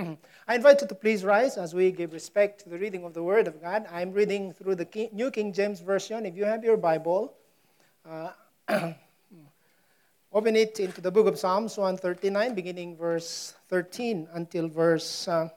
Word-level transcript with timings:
I 0.48 0.54
invite 0.54 0.80
you 0.80 0.86
to 0.86 0.94
please 0.94 1.24
rise 1.24 1.56
as 1.56 1.74
we 1.74 1.90
give 1.90 2.12
respect 2.12 2.62
to 2.62 2.68
the 2.68 2.78
reading 2.78 3.04
of 3.04 3.14
the 3.14 3.22
Word 3.22 3.46
of 3.46 3.60
God. 3.60 3.86
I'm 3.92 4.12
reading 4.12 4.52
through 4.52 4.76
the 4.76 4.84
King, 4.84 5.10
New 5.12 5.30
King 5.30 5.52
James 5.52 5.80
Version. 5.80 6.24
If 6.26 6.36
you 6.36 6.44
have 6.44 6.64
your 6.64 6.76
Bible, 6.76 7.34
uh, 8.08 8.30
open 10.32 10.56
it 10.56 10.80
into 10.80 11.00
the 11.00 11.10
book 11.10 11.26
of 11.26 11.38
Psalms 11.38 11.76
139, 11.76 12.54
beginning 12.54 12.96
verse 12.96 13.54
13 13.68 14.28
until 14.32 14.68
verse 14.68 15.28
uh, 15.28 15.48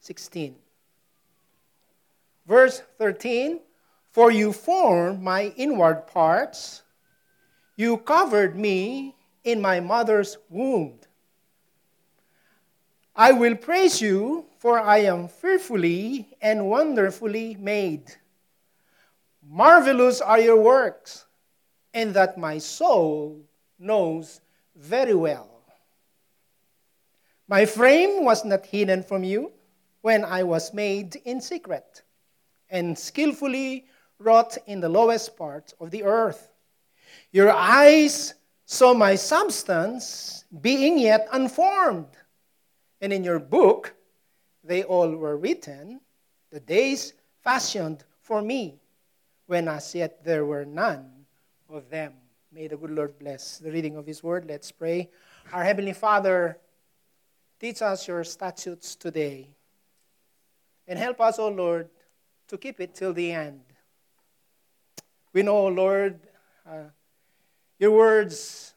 16. 0.00 0.56
Verse 2.46 2.82
13 2.98 3.60
For 4.10 4.30
you 4.30 4.52
formed 4.52 5.22
my 5.22 5.52
inward 5.56 6.06
parts, 6.06 6.82
you 7.76 7.98
covered 7.98 8.56
me 8.56 9.14
in 9.44 9.60
my 9.60 9.80
mother's 9.80 10.38
womb. 10.48 10.98
I 13.14 13.32
will 13.32 13.56
praise 13.56 14.00
you, 14.00 14.46
for 14.58 14.80
I 14.80 14.98
am 14.98 15.28
fearfully 15.28 16.34
and 16.40 16.68
wonderfully 16.70 17.56
made. 17.60 18.10
Marvelous 19.46 20.22
are 20.22 20.40
your 20.40 20.60
works, 20.60 21.26
and 21.92 22.14
that 22.14 22.38
my 22.38 22.56
soul 22.56 23.42
knows 23.78 24.40
very 24.74 25.14
well. 25.14 25.50
My 27.48 27.66
frame 27.66 28.24
was 28.24 28.46
not 28.46 28.64
hidden 28.64 29.02
from 29.02 29.24
you 29.24 29.52
when 30.00 30.24
I 30.24 30.42
was 30.42 30.72
made 30.72 31.16
in 31.26 31.42
secret 31.42 32.02
and 32.70 32.98
skillfully 32.98 33.84
wrought 34.18 34.56
in 34.66 34.80
the 34.80 34.88
lowest 34.88 35.36
part 35.36 35.74
of 35.78 35.90
the 35.90 36.04
earth. 36.04 36.50
Your 37.30 37.50
eyes 37.50 38.32
saw 38.64 38.94
my 38.94 39.16
substance 39.16 40.44
being 40.62 40.98
yet 40.98 41.28
unformed 41.32 42.06
and 43.02 43.12
in 43.12 43.24
your 43.24 43.40
book, 43.40 43.94
they 44.62 44.84
all 44.84 45.10
were 45.10 45.36
written, 45.36 46.00
the 46.50 46.60
days 46.60 47.14
fashioned 47.42 48.04
for 48.22 48.40
me, 48.40 48.78
when 49.46 49.66
as 49.66 49.92
yet 49.92 50.24
there 50.24 50.46
were 50.46 50.64
none 50.64 51.10
of 51.68 51.90
them. 51.90 52.12
May 52.52 52.68
the 52.68 52.76
good 52.76 52.92
Lord 52.92 53.18
bless 53.18 53.58
the 53.58 53.72
reading 53.72 53.96
of 53.96 54.06
His 54.06 54.22
word. 54.22 54.44
Let's 54.46 54.70
pray. 54.70 55.10
Our 55.52 55.64
Heavenly 55.64 55.94
Father, 55.94 56.58
teach 57.58 57.82
us 57.82 58.06
your 58.06 58.22
statutes 58.22 58.94
today. 58.94 59.48
And 60.86 60.96
help 60.96 61.20
us, 61.20 61.40
O 61.40 61.48
Lord, 61.48 61.88
to 62.48 62.56
keep 62.56 62.80
it 62.80 62.94
till 62.94 63.12
the 63.12 63.32
end. 63.32 63.62
We 65.32 65.42
know, 65.42 65.56
O 65.56 65.66
Lord, 65.68 66.20
uh, 66.68 66.90
your 67.80 67.90
words 67.90 68.74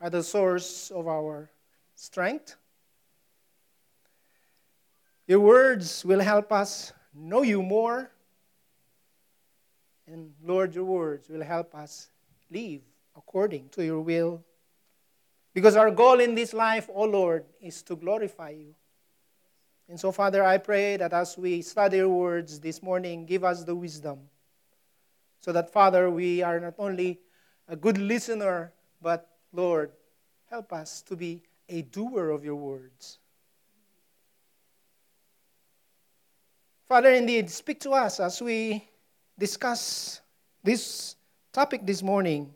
are 0.00 0.08
the 0.08 0.22
source 0.22 0.90
of 0.90 1.06
our 1.08 1.50
strength. 1.94 2.56
Your 5.30 5.38
words 5.38 6.04
will 6.04 6.18
help 6.18 6.50
us 6.50 6.92
know 7.14 7.42
you 7.42 7.62
more. 7.62 8.10
And 10.08 10.32
Lord, 10.42 10.74
your 10.74 10.82
words 10.82 11.28
will 11.28 11.44
help 11.44 11.72
us 11.72 12.10
live 12.50 12.80
according 13.14 13.68
to 13.68 13.84
your 13.84 14.00
will. 14.00 14.42
Because 15.54 15.76
our 15.76 15.92
goal 15.92 16.18
in 16.18 16.34
this 16.34 16.52
life, 16.52 16.88
O 16.90 17.02
oh 17.02 17.04
Lord, 17.04 17.44
is 17.60 17.80
to 17.84 17.94
glorify 17.94 18.50
you. 18.50 18.74
And 19.88 20.00
so, 20.00 20.10
Father, 20.10 20.42
I 20.42 20.58
pray 20.58 20.96
that 20.96 21.12
as 21.12 21.38
we 21.38 21.62
study 21.62 21.98
your 21.98 22.08
words 22.08 22.58
this 22.58 22.82
morning, 22.82 23.24
give 23.24 23.44
us 23.44 23.62
the 23.62 23.76
wisdom. 23.76 24.18
So 25.42 25.52
that, 25.52 25.72
Father, 25.72 26.10
we 26.10 26.42
are 26.42 26.58
not 26.58 26.74
only 26.76 27.20
a 27.68 27.76
good 27.76 27.98
listener, 27.98 28.72
but, 29.00 29.30
Lord, 29.52 29.92
help 30.50 30.72
us 30.72 31.02
to 31.02 31.14
be 31.14 31.44
a 31.68 31.82
doer 31.82 32.30
of 32.30 32.44
your 32.44 32.56
words. 32.56 33.19
Father, 36.90 37.14
indeed, 37.14 37.48
speak 37.48 37.78
to 37.78 37.92
us 37.92 38.18
as 38.18 38.42
we 38.42 38.84
discuss 39.38 40.20
this 40.64 41.14
topic 41.52 41.86
this 41.86 42.02
morning. 42.02 42.52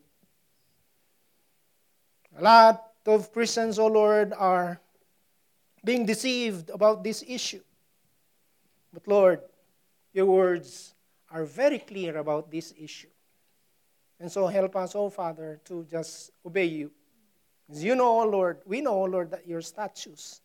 A 2.36 2.42
lot 2.42 2.82
of 3.06 3.32
Christians, 3.32 3.78
oh 3.78 3.86
Lord, 3.86 4.32
are 4.36 4.80
being 5.84 6.04
deceived 6.04 6.70
about 6.70 7.04
this 7.04 7.22
issue. 7.28 7.60
But 8.92 9.06
Lord, 9.06 9.40
your 10.12 10.26
words 10.26 10.96
are 11.30 11.44
very 11.44 11.78
clear 11.78 12.16
about 12.16 12.50
this 12.50 12.74
issue. 12.76 13.14
And 14.18 14.32
so 14.32 14.48
help 14.48 14.74
us, 14.74 14.96
oh 14.96 15.10
Father, 15.10 15.60
to 15.66 15.86
just 15.88 16.32
obey 16.44 16.64
you. 16.64 16.90
As 17.70 17.84
you 17.84 17.94
know, 17.94 18.22
oh 18.22 18.26
Lord, 18.26 18.62
we 18.66 18.80
know, 18.80 19.00
oh 19.00 19.04
Lord, 19.04 19.30
that 19.30 19.46
your 19.46 19.62
statutes 19.62 20.40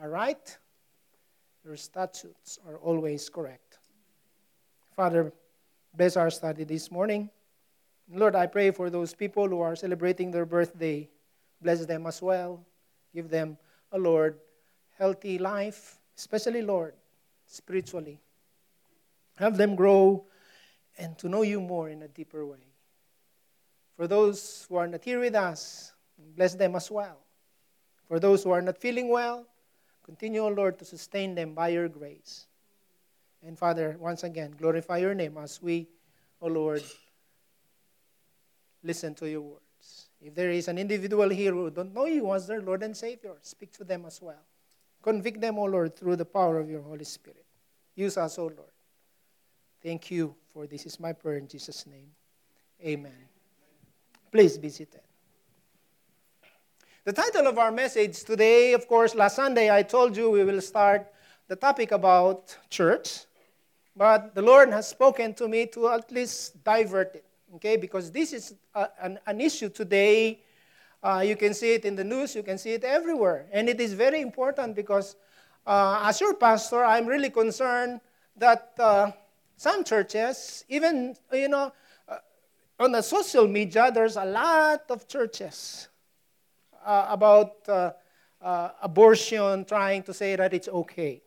are 0.00 0.08
right 0.08 0.56
your 1.64 1.76
statutes 1.76 2.58
are 2.66 2.76
always 2.78 3.28
correct. 3.28 3.78
Father, 4.96 5.32
bless 5.94 6.16
our 6.16 6.30
study 6.30 6.64
this 6.64 6.90
morning. 6.90 7.30
Lord, 8.12 8.34
I 8.34 8.46
pray 8.46 8.70
for 8.70 8.90
those 8.90 9.14
people 9.14 9.48
who 9.48 9.60
are 9.60 9.76
celebrating 9.76 10.30
their 10.30 10.44
birthday. 10.44 11.08
Bless 11.60 11.86
them 11.86 12.06
as 12.06 12.20
well. 12.20 12.64
Give 13.14 13.28
them 13.28 13.56
a 13.92 13.98
Lord 13.98 14.38
healthy 14.98 15.38
life, 15.38 15.98
especially 16.16 16.62
Lord, 16.62 16.94
spiritually. 17.46 18.20
Have 19.36 19.56
them 19.56 19.74
grow 19.74 20.26
and 20.98 21.16
to 21.18 21.28
know 21.28 21.42
you 21.42 21.60
more 21.60 21.88
in 21.88 22.02
a 22.02 22.08
deeper 22.08 22.44
way. 22.44 22.66
For 23.96 24.06
those 24.06 24.66
who 24.68 24.76
are 24.76 24.86
not 24.86 25.04
here 25.04 25.20
with 25.20 25.34
us, 25.34 25.92
bless 26.36 26.54
them 26.54 26.76
as 26.76 26.90
well. 26.90 27.18
For 28.08 28.18
those 28.18 28.44
who 28.44 28.50
are 28.50 28.60
not 28.60 28.78
feeling 28.78 29.08
well, 29.08 29.46
Continue, 30.04 30.40
O 30.40 30.48
Lord, 30.48 30.78
to 30.78 30.84
sustain 30.84 31.34
them 31.34 31.54
by 31.54 31.68
your 31.68 31.88
grace. 31.88 32.46
And 33.44 33.58
Father, 33.58 33.96
once 33.98 34.24
again, 34.24 34.54
glorify 34.58 34.98
your 34.98 35.14
name 35.14 35.36
as 35.38 35.60
we, 35.62 35.88
O 36.40 36.48
Lord, 36.48 36.82
listen 38.82 39.14
to 39.16 39.28
your 39.28 39.40
words. 39.40 40.08
If 40.20 40.34
there 40.34 40.50
is 40.50 40.68
an 40.68 40.78
individual 40.78 41.28
here 41.28 41.52
who 41.52 41.70
don't 41.70 41.92
know 41.92 42.06
you 42.06 42.32
as 42.32 42.46
their 42.46 42.62
Lord 42.62 42.82
and 42.82 42.96
Savior, 42.96 43.34
speak 43.42 43.72
to 43.72 43.84
them 43.84 44.04
as 44.06 44.22
well. 44.22 44.44
Convict 45.02 45.40
them, 45.40 45.58
O 45.58 45.64
Lord, 45.64 45.96
through 45.96 46.16
the 46.16 46.24
power 46.24 46.60
of 46.60 46.70
your 46.70 46.82
Holy 46.82 47.04
Spirit. 47.04 47.44
Use 47.96 48.16
us, 48.16 48.38
O 48.38 48.44
Lord. 48.44 48.70
Thank 49.82 50.10
you 50.12 50.34
for 50.52 50.66
this 50.66 50.86
is 50.86 51.00
my 51.00 51.12
prayer 51.12 51.38
in 51.38 51.48
Jesus' 51.48 51.86
name. 51.86 52.10
Amen. 52.84 53.28
Please 54.30 54.56
be 54.56 54.68
seated. 54.68 55.00
The 57.04 57.12
title 57.12 57.48
of 57.48 57.58
our 57.58 57.72
message 57.72 58.22
today, 58.22 58.74
of 58.74 58.86
course, 58.86 59.16
last 59.16 59.34
Sunday 59.34 59.68
I 59.68 59.82
told 59.82 60.16
you 60.16 60.30
we 60.30 60.44
will 60.44 60.60
start 60.60 61.12
the 61.48 61.56
topic 61.56 61.90
about 61.90 62.56
church, 62.70 63.24
but 63.96 64.36
the 64.36 64.42
Lord 64.42 64.70
has 64.70 64.86
spoken 64.86 65.34
to 65.34 65.48
me 65.48 65.66
to 65.74 65.88
at 65.88 66.12
least 66.12 66.62
divert 66.62 67.16
it, 67.16 67.24
okay? 67.56 67.76
Because 67.76 68.12
this 68.12 68.32
is 68.32 68.54
a, 68.72 68.88
an, 69.00 69.18
an, 69.26 69.40
issue 69.40 69.68
today. 69.68 70.38
Uh, 71.02 71.24
you 71.26 71.34
can 71.34 71.54
see 71.54 71.74
it 71.74 71.84
in 71.84 71.96
the 71.96 72.04
news, 72.04 72.36
you 72.36 72.44
can 72.44 72.56
see 72.56 72.74
it 72.74 72.84
everywhere. 72.84 73.46
And 73.50 73.68
it 73.68 73.80
is 73.80 73.94
very 73.94 74.20
important 74.20 74.76
because, 74.76 75.16
uh, 75.66 76.04
as 76.04 76.20
your 76.20 76.34
pastor, 76.34 76.84
I'm 76.84 77.06
really 77.06 77.30
concerned 77.30 78.00
that 78.36 78.74
uh, 78.78 79.10
some 79.56 79.82
churches, 79.82 80.64
even, 80.68 81.16
you 81.32 81.48
know, 81.48 81.72
uh, 82.08 82.18
on 82.78 82.92
the 82.92 83.02
social 83.02 83.48
media, 83.48 83.90
there's 83.92 84.14
a 84.14 84.24
lot 84.24 84.82
of 84.88 85.08
churches 85.08 85.88
uh, 86.84 87.06
about 87.08 87.68
uh, 87.68 87.92
uh, 88.40 88.70
abortion, 88.82 89.64
trying 89.64 90.02
to 90.02 90.14
say 90.14 90.36
that 90.36 90.52
it's 90.52 90.68
okay. 90.68 91.22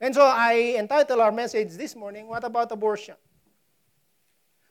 And 0.00 0.14
so 0.14 0.22
I 0.22 0.74
entitle 0.78 1.20
our 1.20 1.32
message 1.32 1.74
this 1.74 1.94
morning, 1.94 2.26
What 2.28 2.44
About 2.44 2.72
Abortion? 2.72 3.14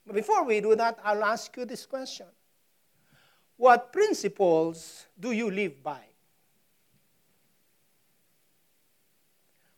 But 0.06 0.16
before 0.16 0.44
we 0.44 0.60
do 0.62 0.76
that, 0.76 1.00
I'll 1.04 1.24
ask 1.24 1.56
you 1.56 1.66
this 1.66 1.86
question 1.86 2.28
What 3.58 3.94
principles 3.94 5.06
do 5.20 5.32
you 5.32 5.50
live 5.50 5.82
by? 5.82 6.02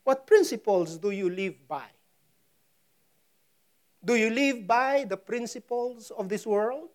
What 0.04 0.28
principles 0.28 0.98
do 0.98 1.12
you 1.12 1.30
live 1.30 1.68
by? 1.68 1.86
Do 4.04 4.16
you 4.16 4.30
live 4.30 4.68
by 4.68 5.06
the 5.08 5.16
principles 5.16 6.12
of 6.12 6.28
this 6.28 6.46
world? 6.46 6.90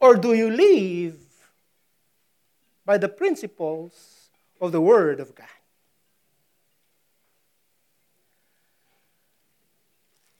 Or 0.00 0.16
do 0.16 0.34
you 0.34 0.50
live 0.50 1.23
by 2.84 2.98
the 2.98 3.08
principles 3.08 4.30
of 4.60 4.72
the 4.72 4.80
Word 4.80 5.20
of 5.20 5.34
God. 5.34 5.46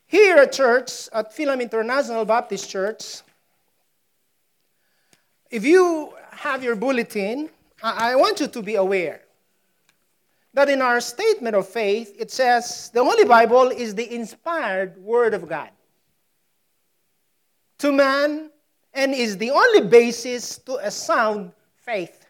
Here 0.06 0.36
at 0.36 0.52
church, 0.52 1.08
at 1.12 1.34
Philam 1.34 1.60
International 1.60 2.24
Baptist 2.24 2.70
Church, 2.70 3.22
if 5.50 5.64
you 5.64 6.12
have 6.30 6.62
your 6.62 6.76
bulletin, 6.76 7.50
I 7.82 8.14
want 8.16 8.40
you 8.40 8.46
to 8.46 8.62
be 8.62 8.76
aware 8.76 9.22
that 10.52 10.68
in 10.68 10.80
our 10.80 11.00
statement 11.00 11.56
of 11.56 11.68
faith, 11.68 12.14
it 12.18 12.30
says 12.30 12.90
the 12.94 13.02
Holy 13.02 13.24
Bible 13.24 13.70
is 13.70 13.94
the 13.94 14.14
inspired 14.14 14.96
Word 14.98 15.34
of 15.34 15.48
God 15.48 15.70
to 17.78 17.92
man 17.92 18.50
and 18.94 19.12
is 19.12 19.36
the 19.36 19.50
only 19.50 19.88
basis 19.88 20.58
to 20.58 20.76
a 20.76 20.90
sound 20.90 21.52
faith. 21.74 22.23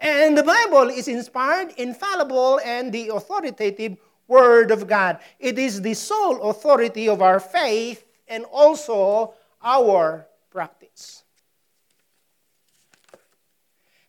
And 0.00 0.36
the 0.36 0.42
Bible 0.42 0.88
is 0.88 1.08
inspired, 1.08 1.72
infallible, 1.76 2.60
and 2.64 2.92
the 2.92 3.08
authoritative 3.08 3.96
Word 4.28 4.70
of 4.70 4.86
God. 4.86 5.18
It 5.38 5.58
is 5.58 5.80
the 5.80 5.94
sole 5.94 6.50
authority 6.50 7.08
of 7.08 7.22
our 7.22 7.40
faith 7.40 8.04
and 8.28 8.44
also 8.44 9.34
our 9.62 10.26
practice. 10.50 11.24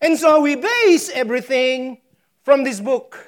And 0.02 0.18
so 0.18 0.42
we 0.42 0.56
base 0.56 1.10
everything 1.10 2.00
from 2.44 2.64
this 2.64 2.80
book. 2.80 3.28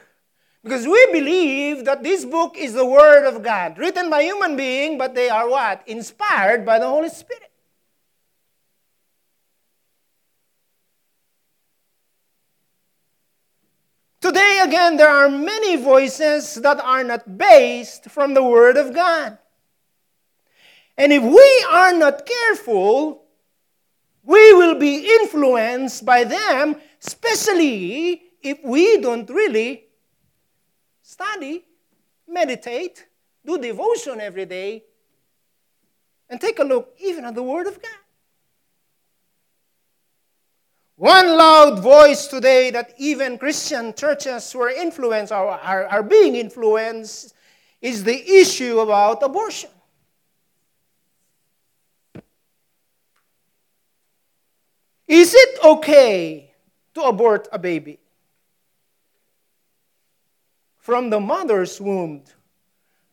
Because 0.63 0.85
we 0.85 1.05
believe 1.11 1.85
that 1.85 2.03
this 2.03 2.25
book 2.25 2.57
is 2.57 2.73
the 2.73 2.85
Word 2.85 3.25
of 3.25 3.41
God, 3.41 3.77
written 3.77 4.09
by 4.09 4.23
human 4.23 4.57
being, 4.57 4.97
but 4.97 5.15
they 5.15 5.29
are 5.29 5.49
what? 5.49 5.87
Inspired 5.87 6.65
by 6.65 6.79
the 6.79 6.87
Holy 6.87 7.09
Spirit. 7.09 7.48
Today, 14.21 14.61
again, 14.65 14.97
there 14.97 15.09
are 15.09 15.29
many 15.29 15.77
voices 15.77 16.55
that 16.55 16.81
are 16.81 17.03
not 17.05 17.37
based 17.37 18.09
from 18.09 18.33
the 18.33 18.43
Word 18.43 18.75
of 18.75 18.93
God. 18.93 19.37
And 20.97 21.13
if 21.13 21.23
we 21.23 21.65
are 21.71 21.93
not 21.93 22.25
careful, 22.25 23.23
we 24.23 24.53
will 24.53 24.75
be 24.75 25.07
influenced 25.21 26.05
by 26.05 26.25
them, 26.25 26.75
especially 27.01 28.23
if 28.43 28.59
we 28.61 28.99
don't 28.99 29.29
really 29.29 29.85
study, 31.01 31.63
meditate, 32.27 33.07
do 33.45 33.57
devotion 33.57 34.19
every 34.19 34.45
day, 34.45 34.83
and 36.29 36.41
take 36.41 36.59
a 36.59 36.63
look 36.63 36.93
even 36.99 37.23
at 37.23 37.35
the 37.35 37.43
Word 37.43 37.67
of 37.67 37.81
God. 37.81 37.98
One 40.99 41.37
loud 41.37 41.79
voice 41.79 42.27
today 42.27 42.71
that 42.71 42.93
even 42.97 43.37
Christian 43.37 43.93
churches 43.93 44.53
were 44.53 44.69
influenced 44.69 45.31
or 45.31 45.47
are, 45.47 45.85
are 45.85 46.03
being 46.03 46.35
influenced 46.35 47.33
is 47.81 48.03
the 48.03 48.19
issue 48.29 48.79
about 48.81 49.23
abortion. 49.23 49.69
Is 55.07 55.33
it 55.33 55.63
okay 55.63 56.51
to 56.95 57.03
abort 57.03 57.47
a 57.53 57.57
baby 57.57 57.97
from 60.79 61.09
the 61.09 61.21
mother's 61.21 61.79
womb, 61.79 62.23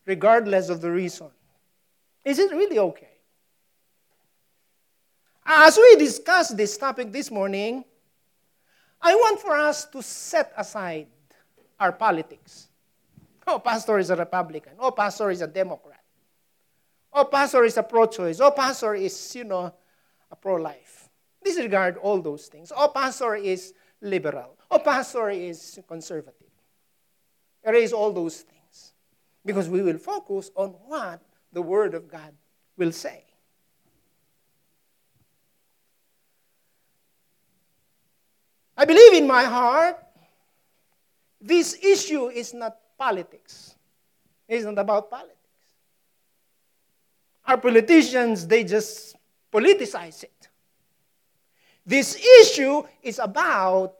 regardless 0.05 0.67
of 0.67 0.81
the 0.81 0.91
reason? 0.91 1.27
Is 2.25 2.37
it 2.37 2.51
really 2.51 2.79
okay? 2.79 3.06
Ah, 5.49 5.67
as 5.67 5.77
we 5.77 5.95
discuss 5.95 6.49
this 6.49 6.77
topic 6.77 7.09
this 7.09 7.31
morning, 7.31 7.85
I 9.01 9.15
want 9.15 9.39
for 9.39 9.55
us 9.55 9.85
to 9.85 10.03
set 10.03 10.51
aside 10.57 11.07
our 11.79 11.93
politics. 11.93 12.67
Oh, 13.47 13.57
pastor 13.57 13.97
is 13.97 14.09
a 14.09 14.17
Republican. 14.17 14.73
Oh, 14.77 14.91
pastor 14.91 15.31
is 15.31 15.39
a 15.39 15.47
Democrat. 15.47 16.03
Oh, 17.13 17.23
pastor 17.23 17.63
is 17.63 17.77
a 17.77 17.83
pro 17.83 18.07
choice. 18.07 18.41
Oh, 18.41 18.51
pastor 18.51 18.93
is, 18.95 19.15
you 19.35 19.45
know, 19.45 19.73
a 20.29 20.35
pro 20.35 20.55
life. 20.55 21.07
Disregard 21.41 21.95
all 21.95 22.21
those 22.21 22.47
things. 22.47 22.73
Oh, 22.75 22.89
pastor 22.89 23.35
is 23.35 23.73
liberal. 24.01 24.57
Oh, 24.69 24.79
pastor 24.79 25.29
is 25.29 25.79
conservative. 25.87 26.51
Erase 27.63 27.93
all 27.93 28.11
those 28.11 28.41
things 28.41 28.91
because 29.45 29.69
we 29.69 29.81
will 29.81 29.97
focus 29.97 30.51
on 30.55 30.71
what 30.87 31.21
the 31.53 31.61
Word 31.61 31.93
of 31.93 32.11
God 32.11 32.33
will 32.75 32.91
say. 32.91 33.26
I 38.77 38.85
believe 38.85 39.13
in 39.13 39.27
my 39.27 39.43
heart 39.43 39.97
this 41.41 41.77
issue 41.83 42.27
is 42.27 42.53
not 42.53 42.77
politics. 42.97 43.75
It's 44.47 44.65
not 44.65 44.77
about 44.77 45.09
politics. 45.09 45.35
Our 47.45 47.57
politicians, 47.57 48.45
they 48.47 48.63
just 48.63 49.15
politicize 49.53 50.23
it. 50.23 50.49
This 51.85 52.17
issue 52.41 52.83
is 53.01 53.19
about 53.19 53.93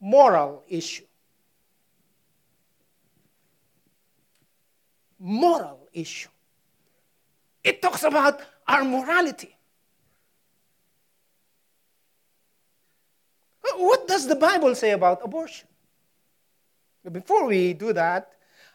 moral 0.00 0.64
issue. 0.68 1.04
Moral 5.18 5.88
issue. 5.92 6.28
It 7.62 7.82
talks 7.82 8.02
about 8.02 8.40
our 8.66 8.84
morality. 8.84 9.53
What 13.76 14.08
does 14.08 14.26
the 14.26 14.36
Bible 14.36 14.74
say 14.74 14.90
about 14.90 15.20
abortion? 15.24 15.68
Before 17.10 17.46
we 17.46 17.74
do 17.74 17.92
that, 17.92 18.32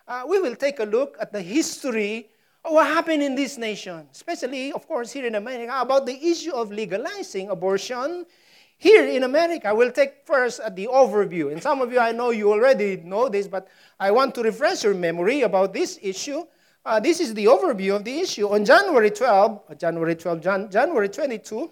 uh, 0.08 0.24
we 0.28 0.40
will 0.40 0.56
take 0.56 0.80
a 0.80 0.84
look 0.84 1.18
at 1.20 1.32
the 1.32 1.42
history 1.42 2.30
of 2.66 2.74
what 2.74 2.88
happened 2.88 3.24
in 3.24 3.36
this 3.36 3.58
nation, 3.58 4.08
especially, 4.12 4.72
of 4.74 4.88
course, 4.88 5.12
here 5.12 5.26
in 5.26 5.36
America, 5.36 5.74
about 5.80 6.06
the 6.06 6.18
issue 6.30 6.52
of 6.52 6.72
legalizing 6.72 7.50
abortion 7.50 8.26
here 8.78 9.06
in 9.06 9.24
America. 9.24 9.74
We'll 9.74 9.92
take 9.92 10.26
first 10.26 10.60
at 10.60 10.76
the 10.76 10.88
overview. 10.88 11.52
And 11.52 11.62
some 11.62 11.82
of 11.82 11.92
you, 11.92 12.00
I 12.00 12.12
know 12.12 12.32
you 12.32 12.52
already 12.52 12.98
know 12.98 13.30
this, 13.30 13.48
but 13.48 13.68
I 14.00 14.12
want 14.12 14.36
to 14.36 14.44
refresh 14.44 14.84
your 14.84 14.94
memory 14.94 15.42
about 15.42 15.74
this 15.74 16.00
issue. 16.02 16.46
Uh, 16.86 17.00
this 17.00 17.20
is 17.20 17.34
the 17.34 17.46
overview 17.46 17.96
of 17.96 18.04
the 18.04 18.20
issue. 18.20 18.48
On 18.48 18.64
January 18.64 19.12
12, 19.12 19.62
uh, 19.70 19.76
January 19.76 20.16
12, 20.16 20.42
Jan- 20.42 20.72
January 20.72 21.10
22, 21.10 21.72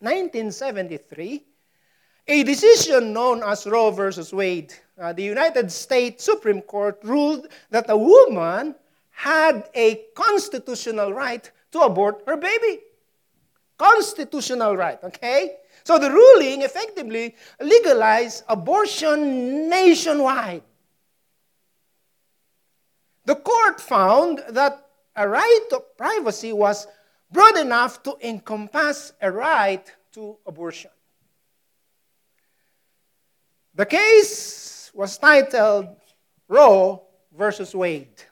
1973, 0.00 1.44
a 2.28 2.42
decision 2.42 3.12
known 3.12 3.42
as 3.42 3.66
Roe 3.66 3.90
versus 3.90 4.32
Wade, 4.32 4.74
uh, 4.98 5.12
the 5.12 5.22
United 5.22 5.70
States 5.70 6.24
Supreme 6.24 6.62
Court 6.62 6.98
ruled 7.04 7.48
that 7.70 7.88
a 7.88 7.96
woman 7.96 8.74
had 9.10 9.68
a 9.74 10.02
constitutional 10.14 11.12
right 11.12 11.50
to 11.72 11.80
abort 11.80 12.22
her 12.26 12.36
baby. 12.36 12.80
Constitutional 13.78 14.76
right, 14.76 14.98
okay? 15.04 15.56
So 15.84 15.98
the 15.98 16.10
ruling 16.10 16.62
effectively 16.62 17.36
legalized 17.60 18.44
abortion 18.48 19.68
nationwide. 19.68 20.62
The 23.24 23.36
court 23.36 23.80
found 23.80 24.42
that 24.50 24.88
a 25.14 25.28
right 25.28 25.66
to 25.70 25.80
privacy 25.96 26.52
was 26.52 26.86
broad 27.30 27.56
enough 27.58 28.02
to 28.04 28.16
encompass 28.22 29.12
a 29.20 29.30
right 29.30 29.84
to 30.12 30.36
abortion. 30.46 30.90
The 33.76 33.84
case 33.84 34.90
was 34.94 35.18
titled 35.18 35.88
Roe 36.48 37.02
versus 37.36 37.74
Wade. 37.74 38.22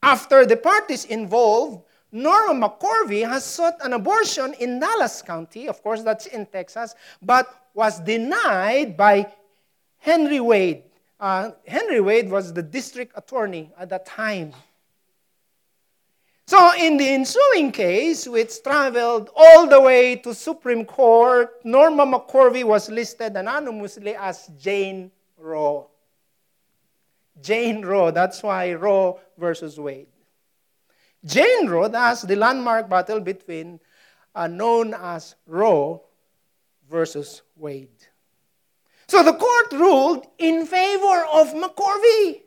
After 0.00 0.46
the 0.46 0.56
parties 0.56 1.04
involved, 1.06 1.82
Norma 2.12 2.68
McCorvey 2.68 3.26
has 3.26 3.44
sought 3.44 3.74
an 3.82 3.92
abortion 3.92 4.54
in 4.60 4.78
Dallas 4.78 5.22
County, 5.22 5.66
of 5.66 5.82
course, 5.82 6.02
that's 6.02 6.26
in 6.26 6.46
Texas, 6.46 6.94
but 7.20 7.48
was 7.74 7.98
denied 7.98 8.96
by 8.96 9.26
Henry 9.98 10.38
Wade. 10.38 10.84
Uh, 11.18 11.50
Henry 11.66 12.00
Wade 12.00 12.30
was 12.30 12.52
the 12.52 12.62
district 12.62 13.12
attorney 13.16 13.72
at 13.76 13.88
that 13.88 14.06
time. 14.06 14.52
So, 16.46 16.72
in 16.78 16.98
the 16.98 17.08
ensuing 17.08 17.72
case, 17.72 18.28
which 18.28 18.62
traveled 18.62 19.30
all 19.34 19.66
the 19.66 19.80
way 19.80 20.16
to 20.16 20.34
Supreme 20.34 20.84
Court, 20.84 21.64
Norma 21.64 22.04
McCorvey 22.06 22.64
was 22.64 22.90
listed 22.90 23.34
anonymously 23.34 24.14
as 24.14 24.50
Jane 24.58 25.10
Roe. 25.38 25.88
Jane 27.40 27.84
Roe, 27.84 28.10
that's 28.10 28.42
why 28.42 28.74
Roe 28.74 29.20
versus 29.38 29.80
Wade. 29.80 30.06
Jane 31.24 31.66
Roe, 31.66 31.88
that's 31.88 32.22
the 32.22 32.36
landmark 32.36 32.90
battle 32.90 33.20
between 33.20 33.80
uh, 34.34 34.46
known 34.46 34.92
as 34.94 35.36
Roe 35.46 36.02
versus 36.90 37.40
Wade. 37.56 37.88
So 39.06 39.22
the 39.22 39.32
court 39.32 39.72
ruled 39.72 40.26
in 40.38 40.66
favor 40.66 41.24
of 41.32 41.54
McCorvey. 41.54 42.42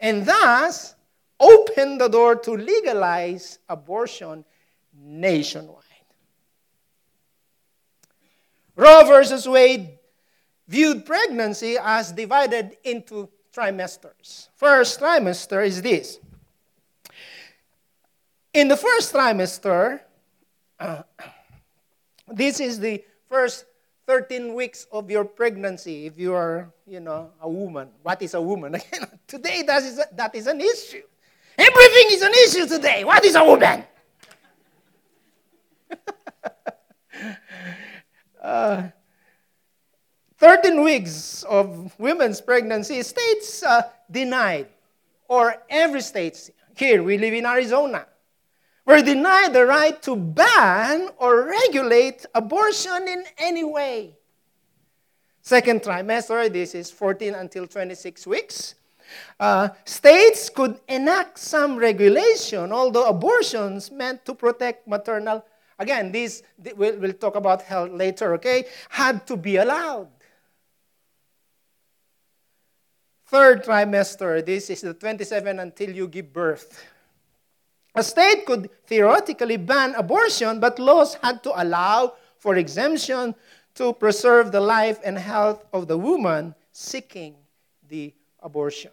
And 0.00 0.24
thus, 0.24 0.94
opened 1.40 2.00
the 2.00 2.08
door 2.08 2.36
to 2.36 2.52
legalize 2.52 3.58
abortion 3.68 4.44
nationwide. 5.00 5.84
Roe 8.76 9.04
versus 9.04 9.48
Wade 9.48 9.98
viewed 10.68 11.04
pregnancy 11.04 11.76
as 11.80 12.12
divided 12.12 12.76
into 12.84 13.28
trimesters. 13.54 14.48
First 14.54 15.00
trimester 15.00 15.66
is 15.66 15.82
this. 15.82 16.20
In 18.54 18.68
the 18.68 18.76
first 18.76 19.12
trimester, 19.12 20.00
uh, 20.78 21.02
this 22.28 22.60
is 22.60 22.78
the 22.78 23.02
first 23.28 23.64
13 24.06 24.54
weeks 24.54 24.86
of 24.92 25.10
your 25.10 25.24
pregnancy 25.24 26.06
if 26.06 26.18
you 26.18 26.32
are, 26.32 26.72
you 26.86 27.00
know, 27.00 27.30
a 27.40 27.48
woman. 27.48 27.88
What 28.02 28.22
is 28.22 28.34
a 28.34 28.40
woman? 28.40 28.76
Today 29.26 29.62
that 29.62 29.82
is, 29.82 29.98
a, 29.98 30.06
that 30.14 30.34
is 30.34 30.46
an 30.46 30.60
issue. 30.60 31.02
Everything 31.58 32.06
is 32.10 32.22
an 32.22 32.32
issue 32.32 32.66
today. 32.68 33.02
What 33.04 33.24
is 33.24 33.34
a 33.34 33.44
woman? 33.44 33.82
uh, 38.42 38.88
13 40.38 40.82
weeks 40.84 41.42
of 41.42 41.98
women's 41.98 42.40
pregnancy, 42.40 43.02
states 43.02 43.64
uh, 43.64 43.82
denied, 44.08 44.68
or 45.26 45.56
every 45.68 46.00
state 46.00 46.48
here, 46.76 47.02
we 47.02 47.18
live 47.18 47.34
in 47.34 47.44
Arizona, 47.44 48.06
were 48.86 49.02
denied 49.02 49.52
the 49.52 49.66
right 49.66 50.00
to 50.02 50.14
ban 50.14 51.08
or 51.18 51.48
regulate 51.48 52.24
abortion 52.36 53.08
in 53.08 53.24
any 53.36 53.64
way. 53.64 54.16
Second 55.42 55.82
trimester, 55.82 56.52
this 56.52 56.76
is 56.76 56.90
14 56.92 57.34
until 57.34 57.66
26 57.66 58.26
weeks. 58.28 58.76
Uh, 59.38 59.68
states 59.84 60.50
could 60.50 60.80
enact 60.88 61.38
some 61.38 61.76
regulation, 61.76 62.72
although 62.72 63.06
abortions 63.08 63.90
meant 63.90 64.24
to 64.24 64.34
protect 64.34 64.86
maternal, 64.86 65.44
again, 65.78 66.12
these, 66.12 66.42
we'll, 66.76 66.98
we'll 66.98 67.12
talk 67.12 67.36
about 67.36 67.62
health 67.62 67.90
later, 67.90 68.34
okay, 68.34 68.64
had 68.88 69.26
to 69.26 69.36
be 69.36 69.56
allowed. 69.56 70.08
Third 73.26 73.64
trimester, 73.64 74.44
this 74.44 74.70
is 74.70 74.80
the 74.80 74.94
27 74.94 75.58
until 75.58 75.90
you 75.90 76.08
give 76.08 76.32
birth. 76.32 76.82
A 77.94 78.02
state 78.02 78.46
could 78.46 78.70
theoretically 78.86 79.56
ban 79.56 79.94
abortion, 79.96 80.60
but 80.60 80.78
laws 80.78 81.14
had 81.22 81.42
to 81.42 81.52
allow 81.60 82.14
for 82.38 82.56
exemption 82.56 83.34
to 83.74 83.92
preserve 83.92 84.50
the 84.50 84.60
life 84.60 84.98
and 85.04 85.18
health 85.18 85.64
of 85.72 85.88
the 85.88 85.98
woman 85.98 86.54
seeking 86.72 87.36
the 87.88 88.14
abortion. 88.40 88.90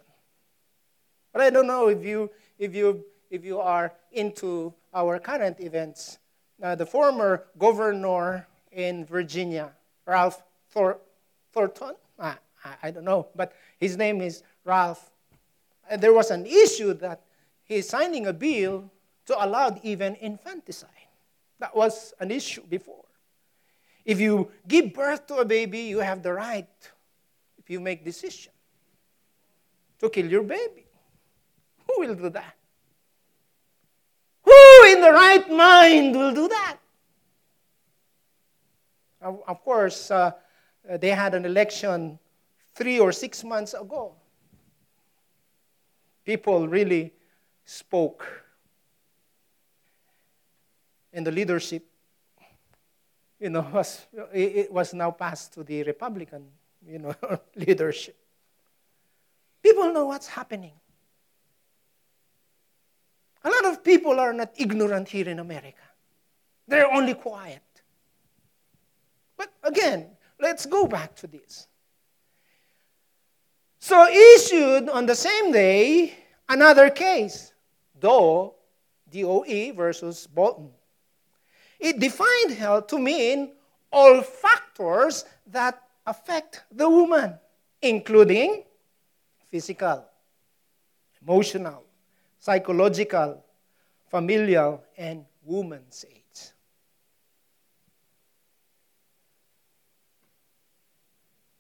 But 1.36 1.44
I 1.44 1.50
don't 1.50 1.68
know 1.68 1.90
if 1.90 2.02
you, 2.06 2.32
if 2.58 2.74
you, 2.74 3.04
if 3.30 3.44
you 3.44 3.60
are 3.60 3.92
into 4.14 4.74
our 4.94 5.20
current 5.20 5.60
events. 5.60 6.18
Uh, 6.64 6.76
the 6.76 6.86
former 6.86 7.44
governor 7.58 8.48
in 8.72 9.04
Virginia, 9.04 9.74
Ralph 10.06 10.42
Thor- 10.70 11.02
Thornton, 11.52 11.96
I, 12.18 12.38
I 12.82 12.90
don't 12.90 13.04
know, 13.04 13.28
but 13.36 13.52
his 13.78 13.98
name 13.98 14.22
is 14.22 14.44
Ralph. 14.64 15.12
And 15.90 16.00
there 16.00 16.14
was 16.14 16.32
an 16.32 16.46
issue 16.46 16.94
that 16.94 17.20
he's 17.66 17.90
signing 17.90 18.28
a 18.28 18.34
bill 18.34 18.90
to 19.26 19.46
allow 19.46 19.78
even 19.84 20.16
infanticide. 20.22 20.90
That 21.60 21.76
was 21.76 22.14
an 22.22 22.32
issue 22.32 22.64
before. 22.64 23.04
If 24.06 24.22
you 24.22 24.52
give 24.70 24.94
birth 24.94 25.28
to 25.28 25.40
a 25.40 25.46
baby, 25.46 25.80
you 25.80 26.00
have 26.00 26.24
the 26.24 26.32
right, 26.32 26.70
if 27.58 27.70
you 27.70 27.82
make 27.82 28.06
decision, 28.06 28.54
to 30.00 30.10
kill 30.10 30.28
your 30.28 30.44
baby. 30.44 30.85
Who 31.96 32.02
will 32.02 32.16
do 32.16 32.30
that? 32.30 32.56
Who 34.44 34.86
in 34.88 35.02
the 35.02 35.12
right 35.12 35.50
mind 35.50 36.16
will 36.16 36.34
do 36.34 36.48
that? 36.48 36.78
Of 39.22 39.64
course, 39.64 40.12
uh, 40.12 40.32
they 41.00 41.10
had 41.10 41.34
an 41.34 41.46
election 41.46 42.20
three 42.76 43.00
or 43.00 43.12
six 43.12 43.44
months 43.44 43.74
ago. 43.74 44.14
People 46.24 46.68
really 46.68 47.14
spoke 47.64 48.46
and 51.16 51.26
the 51.26 51.32
leadership, 51.32 51.86
you 53.40 53.50
know, 53.50 53.62
was, 53.74 54.06
it 54.34 54.72
was 54.72 54.94
now 54.94 55.12
passed 55.12 55.54
to 55.54 55.64
the 55.64 55.82
Republican, 55.84 56.46
you 56.86 57.00
know, 57.00 57.16
leadership. 57.56 58.18
People 59.64 59.92
know 59.94 60.06
what's 60.06 60.28
happening. 60.28 60.74
A 63.46 63.50
lot 63.50 63.66
of 63.66 63.84
people 63.84 64.20
are 64.20 64.34
not 64.34 64.52
ignorant 64.58 65.08
here 65.08 65.30
in 65.30 65.38
America. 65.38 65.86
They're 66.68 66.92
only 66.92 67.14
quiet. 67.14 67.62
But 69.38 69.54
again, 69.64 70.08
let's 70.42 70.66
go 70.66 70.88
back 70.88 71.16
to 71.18 71.28
this. 71.28 71.68
So, 73.78 74.08
issued 74.08 74.90
on 74.90 75.06
the 75.06 75.14
same 75.14 75.52
day 75.52 76.16
another 76.50 76.90
case, 76.90 77.54
Doe, 78.00 78.56
DOE 79.12 79.74
versus 79.74 80.26
Bolton. 80.26 80.72
It 81.80 82.00
defined 82.00 82.52
health 82.58 82.88
to 82.88 82.98
mean 82.98 83.52
all 83.92 84.24
factors 84.24 85.24
that 85.52 85.84
affect 86.08 86.64
the 86.72 86.90
woman, 86.90 87.38
including 87.80 88.64
physical, 89.52 90.04
emotional, 91.22 91.85
psychological, 92.46 93.44
familial, 94.06 94.84
and 94.96 95.26
woman's 95.44 96.06
aids. 96.06 96.54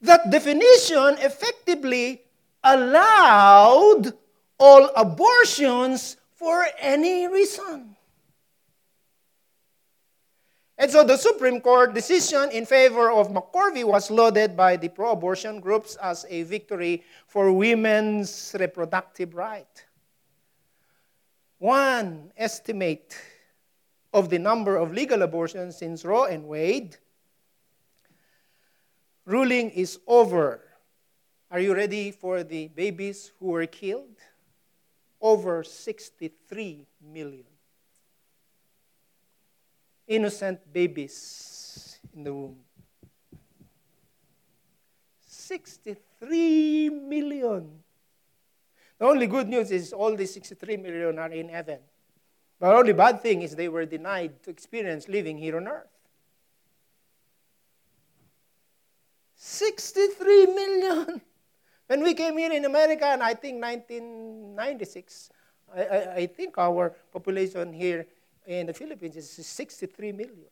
That 0.01 0.29
definition 0.29 1.17
effectively 1.25 2.21
allowed 2.63 4.13
all 4.59 4.91
abortions 4.95 6.17
for 6.35 6.63
any 6.79 7.27
reason. 7.27 7.95
And 10.77 10.91
so 10.91 11.03
the 11.03 11.17
Supreme 11.17 11.61
Court 11.61 11.95
decision 11.95 12.51
in 12.51 12.67
favor 12.67 13.09
of 13.09 13.29
McCorvey 13.29 13.83
was 13.85 14.11
lauded 14.11 14.55
by 14.55 14.75
the 14.75 14.89
pro 14.89 15.13
abortion 15.13 15.59
groups 15.59 15.95
as 15.95 16.27
a 16.29 16.43
victory 16.43 17.01
for 17.25 17.51
women's 17.51 18.55
reproductive 18.59 19.33
right. 19.33 19.84
One 21.65 22.31
estimate 22.37 23.17
of 24.13 24.29
the 24.29 24.37
number 24.37 24.77
of 24.77 24.93
legal 24.93 25.23
abortions 25.23 25.77
since 25.77 26.05
Roe 26.05 26.25
and 26.25 26.45
Wade 26.45 26.95
ruling 29.25 29.71
is 29.71 29.97
over. 30.05 30.61
Are 31.49 31.59
you 31.59 31.73
ready 31.73 32.11
for 32.11 32.43
the 32.43 32.67
babies 32.67 33.31
who 33.39 33.47
were 33.47 33.65
killed? 33.65 34.13
Over 35.19 35.63
63 35.63 36.85
million 37.01 37.49
innocent 40.07 40.71
babies 40.71 41.97
in 42.15 42.25
the 42.25 42.31
womb. 42.31 42.57
63 45.25 46.89
million. 46.91 47.84
The 49.05 49.11
only 49.11 49.27
good 49.27 49.47
news 49.47 49.69
is 49.69 49.93
all 49.93 50.15
the 50.15 50.25
63 50.25 50.77
million 50.77 51.19
are 51.19 51.29
in 51.29 51.47
heaven. 51.47 51.77
But 52.59 52.71
the 52.71 52.75
only 52.75 52.93
bad 52.93 53.21
thing 53.21 53.43
is 53.43 53.55
they 53.55 53.69
were 53.69 53.85
denied 53.85 54.41
to 54.41 54.49
experience 54.49 55.07
living 55.07 55.37
here 55.37 55.57
on 55.57 55.67
earth. 55.67 55.93
63 59.35 60.45
million. 60.47 61.21
When 61.85 62.01
we 62.01 62.15
came 62.15 62.35
here 62.39 62.51
in 62.51 62.65
America, 62.65 63.05
and 63.05 63.21
I 63.21 63.35
think 63.35 63.61
1996, 63.61 65.29
I, 65.75 65.83
I, 65.83 66.15
I 66.15 66.25
think 66.25 66.57
our 66.57 66.95
population 67.13 67.73
here 67.73 68.07
in 68.47 68.65
the 68.65 68.73
Philippines 68.73 69.17
is 69.17 69.45
63 69.45 70.13
million. 70.13 70.49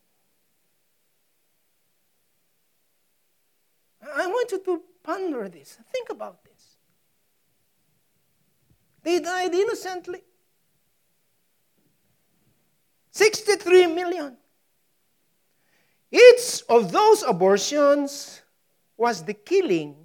I 4.16 4.28
want 4.28 4.52
you 4.52 4.60
to 4.64 4.82
ponder 5.02 5.50
this. 5.50 5.80
Think 5.92 6.12
about 6.12 6.44
this. 6.44 6.53
They 9.04 9.20
died 9.20 9.54
innocently. 9.54 10.24
63 13.12 13.88
million. 13.88 14.38
Each 16.12 16.64
of 16.70 16.92
those 16.92 17.24
abortions 17.24 18.42
was 18.98 19.24
the 19.24 19.34
killing 19.34 19.96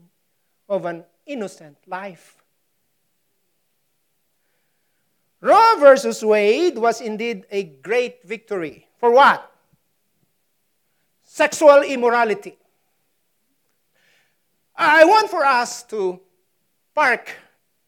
of 0.69 0.85
an 0.85 1.05
innocent 1.27 1.77
life. 1.87 2.37
Roe 5.41 5.77
versus 5.79 6.25
Wade 6.25 6.77
was 6.77 7.01
indeed 7.01 7.47
a 7.51 7.63
great 7.63 8.25
victory. 8.25 8.89
For 8.99 9.13
what? 9.13 9.53
Sexual 11.23 11.83
immorality. 11.83 12.57
I 14.75 15.05
want 15.05 15.31
for 15.31 15.45
us 15.45 15.83
to 15.85 16.21
park 16.95 17.35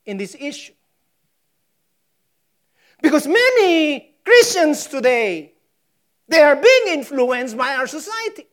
in 0.04 0.16
this 0.16 0.36
issue. 0.38 0.72
Because 3.02 3.26
many 3.26 4.14
Christians 4.24 4.86
today, 4.86 5.52
they 6.28 6.42
are 6.42 6.56
being 6.56 6.98
influenced 6.98 7.56
by 7.56 7.74
our 7.74 7.86
society. 7.86 8.46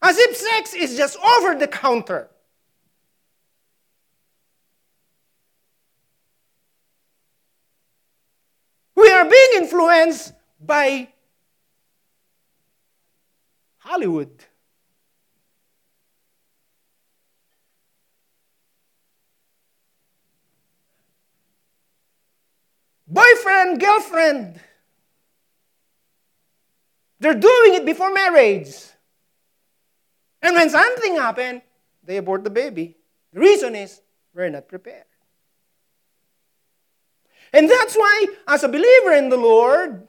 As 0.00 0.18
if 0.18 0.36
sex 0.36 0.74
is 0.74 0.96
just 0.96 1.18
over 1.18 1.54
the 1.54 1.66
counter. 1.66 2.28
We 8.94 9.10
are 9.10 9.24
being 9.24 9.50
influenced 9.56 10.32
by 10.60 11.08
Hollywood. 13.78 14.44
Boyfriend, 23.14 23.78
girlfriend. 23.80 24.60
They're 27.20 27.38
doing 27.38 27.74
it 27.74 27.86
before 27.86 28.12
marriage. 28.12 28.74
And 30.42 30.56
when 30.56 30.68
something 30.68 31.14
happened, 31.14 31.62
they 32.02 32.16
abort 32.16 32.42
the 32.42 32.50
baby. 32.50 32.96
The 33.32 33.38
reason 33.38 33.76
is 33.76 34.00
we're 34.34 34.50
not 34.50 34.66
prepared. 34.66 35.04
And 37.52 37.70
that's 37.70 37.94
why, 37.94 38.26
as 38.48 38.64
a 38.64 38.68
believer 38.68 39.12
in 39.12 39.28
the 39.28 39.36
Lord, 39.36 40.08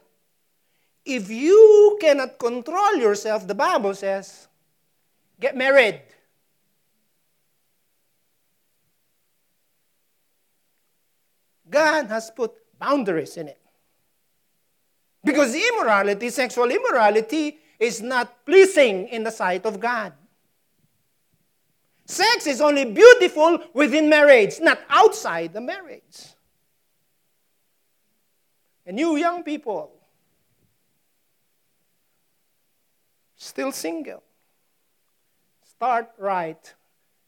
if 1.05 1.29
you 1.29 1.99
cannot 2.01 2.39
control 2.39 2.95
yourself, 2.95 3.45
the 3.45 3.53
Bible 3.53 3.93
says, 3.93 4.47
get 5.39 5.55
married. 5.55 6.01
God 11.69 12.07
has 12.07 12.31
put 12.31 12.64
boundaries 12.85 13.37
in 13.37 13.47
it. 13.47 13.59
Because 15.23 15.55
immorality, 15.55 16.29
sexual 16.29 16.69
immorality, 16.69 17.57
is 17.79 18.01
not 18.01 18.45
pleasing 18.45 19.07
in 19.07 19.23
the 19.23 19.31
sight 19.31 19.65
of 19.65 19.79
God. 19.79 20.13
Sex 22.05 22.45
is 22.45 22.61
only 22.61 22.85
beautiful 22.85 23.59
within 23.73 24.07
marriage, 24.07 24.59
not 24.61 24.79
outside 24.87 25.53
the 25.53 25.61
marriage. 25.61 26.17
And 28.85 28.99
you 28.99 29.15
young 29.15 29.41
people, 29.43 29.91
still 33.35 33.71
single, 33.71 34.21
start 35.63 36.11
right, 36.19 36.73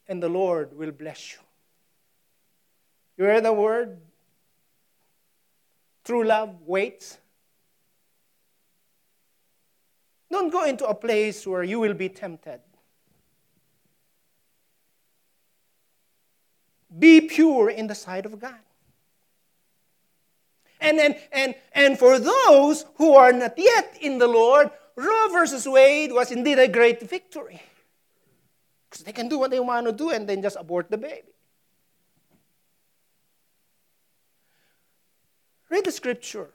and 0.08 0.22
the 0.22 0.30
Lord 0.30 0.78
will 0.78 0.92
bless 0.92 1.34
you. 1.34 1.40
You 3.18 3.26
hear 3.26 3.42
the 3.42 3.54
word? 3.54 3.98
True 6.08 6.24
love 6.24 6.62
waits. 6.66 7.18
Don't 10.32 10.50
go 10.50 10.64
into 10.64 10.86
a 10.86 10.96
place 10.96 11.46
where 11.46 11.64
you 11.64 11.82
will 11.82 11.96
be 11.96 12.08
tempted. 12.08 12.62
Be 16.98 17.20
pure 17.20 17.70
in 17.72 17.88
the 17.88 17.94
sight 17.94 18.26
of 18.26 18.40
God. 18.40 18.56
And, 20.80 20.98
and, 20.98 21.18
and, 21.34 21.56
and 21.74 22.00
for 22.00 22.20
those 22.20 22.86
who 22.96 23.14
are 23.16 23.34
not 23.34 23.56
yet 23.58 23.98
in 24.00 24.18
the 24.18 24.28
Lord, 24.28 24.72
Roe 24.96 25.28
versus 25.34 25.68
Wade 25.68 26.14
was 26.14 26.32
indeed 26.32 26.58
a 26.58 26.70
great 26.70 27.02
victory. 27.02 27.62
Because 28.90 29.04
they 29.04 29.12
can 29.12 29.28
do 29.28 29.38
what 29.38 29.52
they 29.52 29.60
want 29.60 29.86
to 29.88 29.92
do 29.92 30.12
and 30.12 30.26
then 30.26 30.42
just 30.42 30.56
abort 30.58 30.90
the 30.90 30.98
baby. 30.98 31.34
Read 35.70 35.86
the 35.86 35.92
scripture 35.92 36.50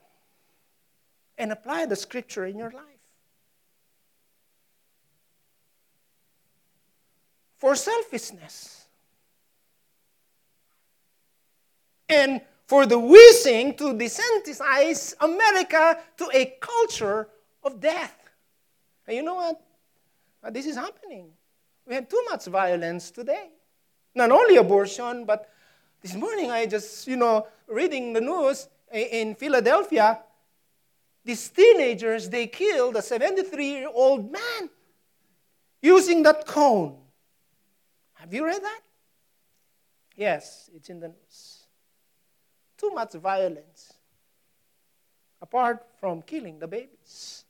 and 1.37 1.53
apply 1.53 1.87
the 1.87 1.97
scripture 1.97 2.47
in 2.47 2.59
your 2.59 2.71
life. 2.71 2.85
For 7.59 7.77
selfishness 7.77 8.87
and 12.09 12.41
for 12.67 12.87
the 12.87 12.99
wishing 12.99 13.75
to 13.77 13.93
desensitize 13.95 15.15
America 15.21 15.99
to 16.17 16.31
a 16.33 16.57
culture 16.61 17.29
of 17.63 17.81
death. 17.81 18.17
And 19.07 19.17
you 19.17 19.23
know 19.23 19.35
what? 19.35 19.61
This 20.53 20.67
is 20.67 20.77
happening. 20.77 21.29
We 21.87 21.95
have 21.95 22.09
too 22.09 22.23
much 22.31 22.47
violence 22.47 23.11
today. 23.11 23.51
Not 24.15 24.31
only 24.31 24.57
abortion, 24.57 25.25
but 25.25 25.49
this 26.01 26.15
morning 26.15 26.51
I 26.51 26.67
just, 26.67 27.07
you 27.07 27.17
know, 27.17 27.47
reading 27.69 28.13
the 28.13 28.21
news 28.21 28.69
in 28.93 29.35
Philadelphia, 29.35 30.21
these 31.25 31.49
teenagers, 31.49 32.29
they 32.29 32.47
killed 32.47 32.97
a 32.97 33.03
73 33.03 33.67
year 33.67 33.89
old 33.93 34.31
man 34.31 34.71
using 35.81 36.23
that 36.25 36.47
cone. 36.47 36.97
Have 38.15 38.33
you 38.33 38.45
read 38.45 38.63
that? 38.63 38.81
Yes, 40.17 40.71
it's 40.75 40.89
in 40.91 41.01
the 41.01 41.09
news 41.09 41.63
too 42.83 42.91
much 42.91 43.13
violence, 43.13 43.93
apart 45.41 45.87
from 46.01 46.21
killing 46.21 46.59
the 46.59 46.67
babies. 46.67 47.45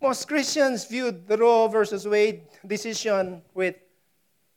Most 0.00 0.28
Christians 0.28 0.84
viewed 0.84 1.26
the 1.26 1.38
Roe 1.38 1.66
versus 1.66 2.06
Wade 2.06 2.42
decision 2.64 3.40
with 3.54 3.76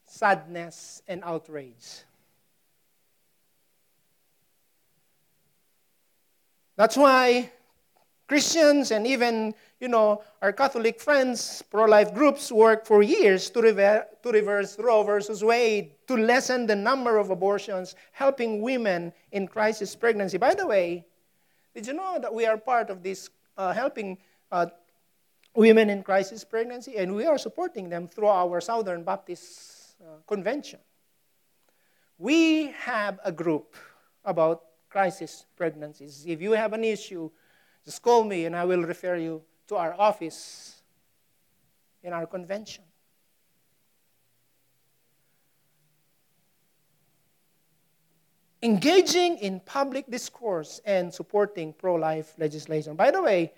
sadness 0.04 1.02
and 1.08 1.24
outrage. 1.24 2.04
That's 6.82 6.96
why 6.96 7.48
Christians 8.26 8.90
and 8.90 9.06
even 9.06 9.54
you 9.78 9.86
know, 9.86 10.24
our 10.42 10.52
Catholic 10.52 11.00
friends, 11.00 11.62
pro 11.70 11.84
life 11.84 12.12
groups, 12.12 12.50
work 12.50 12.86
for 12.86 13.04
years 13.04 13.50
to, 13.50 13.60
rever- 13.62 14.08
to 14.20 14.30
reverse 14.32 14.76
Roe 14.80 15.04
versus 15.04 15.44
Wade, 15.44 15.92
to 16.08 16.16
lessen 16.16 16.66
the 16.66 16.74
number 16.74 17.18
of 17.18 17.30
abortions, 17.30 17.94
helping 18.10 18.62
women 18.62 19.12
in 19.30 19.46
crisis 19.46 19.94
pregnancy. 19.94 20.38
By 20.38 20.56
the 20.56 20.66
way, 20.66 21.06
did 21.72 21.86
you 21.86 21.92
know 21.92 22.18
that 22.20 22.34
we 22.34 22.46
are 22.46 22.58
part 22.58 22.90
of 22.90 23.04
this 23.04 23.30
uh, 23.56 23.72
helping 23.72 24.18
uh, 24.50 24.66
women 25.54 25.88
in 25.88 26.02
crisis 26.02 26.42
pregnancy? 26.42 26.96
And 26.96 27.14
we 27.14 27.26
are 27.26 27.38
supporting 27.38 27.90
them 27.90 28.08
through 28.08 28.26
our 28.26 28.60
Southern 28.60 29.04
Baptist 29.04 29.94
uh, 30.02 30.16
Convention. 30.26 30.80
We 32.18 32.72
have 32.72 33.20
a 33.24 33.30
group 33.30 33.76
about 34.24 34.64
crisis 34.92 35.46
pregnancies. 35.56 36.24
If 36.26 36.42
you 36.42 36.52
have 36.52 36.74
an 36.74 36.84
issue, 36.84 37.30
just 37.84 38.02
call 38.02 38.24
me 38.24 38.44
and 38.44 38.54
I 38.54 38.66
will 38.66 38.82
refer 38.82 39.16
you 39.16 39.42
to 39.68 39.76
our 39.76 39.94
office 39.98 40.82
in 42.02 42.12
our 42.12 42.26
convention. 42.26 42.84
Engaging 48.62 49.38
in 49.38 49.60
public 49.60 50.06
discourse 50.08 50.80
and 50.84 51.12
supporting 51.12 51.72
pro 51.72 51.94
life 51.94 52.34
legislation. 52.38 52.94
By 52.94 53.10
the 53.10 53.22
way, 53.22 53.52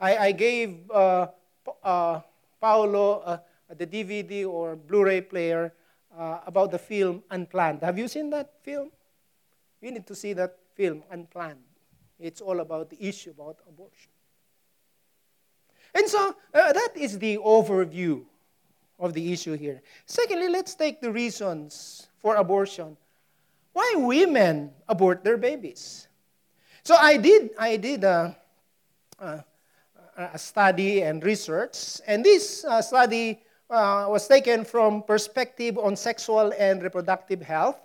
I, 0.00 0.16
I 0.28 0.32
gave 0.32 0.88
uh, 0.90 1.26
uh, 1.82 2.20
Paolo 2.60 3.20
uh, 3.20 3.38
the 3.76 3.86
DVD 3.86 4.46
or 4.48 4.76
Blu 4.76 5.04
ray 5.04 5.20
player 5.20 5.74
uh, 6.16 6.38
about 6.46 6.70
the 6.70 6.78
film 6.78 7.22
Unplanned. 7.30 7.82
Have 7.82 7.98
you 7.98 8.08
seen 8.08 8.30
that 8.30 8.54
film? 8.62 8.90
You 9.82 9.90
need 9.90 10.06
to 10.06 10.14
see 10.14 10.32
that 10.32 10.56
film, 10.76 11.02
Unplanned. 11.10 11.64
It's 12.20 12.40
all 12.40 12.60
about 12.60 12.90
the 12.90 13.02
issue 13.02 13.30
about 13.30 13.58
abortion. 13.68 14.10
And 15.94 16.06
so 16.06 16.36
uh, 16.54 16.72
that 16.72 16.90
is 16.94 17.18
the 17.18 17.38
overview 17.38 18.22
of 18.98 19.12
the 19.12 19.32
issue 19.32 19.56
here. 19.56 19.82
Secondly, 20.04 20.48
let's 20.48 20.74
take 20.74 21.00
the 21.00 21.10
reasons 21.10 22.08
for 22.18 22.36
abortion. 22.36 22.96
Why 23.72 23.94
women 23.96 24.70
abort 24.88 25.24
their 25.24 25.36
babies? 25.36 26.08
So 26.82 26.94
I 26.94 27.16
did, 27.16 27.50
I 27.58 27.76
did 27.76 28.04
a, 28.04 28.36
a, 29.18 29.44
a 30.16 30.38
study 30.38 31.02
and 31.02 31.22
research, 31.24 32.00
and 32.06 32.24
this 32.24 32.64
uh, 32.64 32.80
study 32.80 33.40
uh, 33.68 34.06
was 34.08 34.28
taken 34.28 34.64
from 34.64 35.02
Perspective 35.02 35.76
on 35.78 35.96
Sexual 35.96 36.52
and 36.58 36.82
Reproductive 36.82 37.42
Health. 37.42 37.76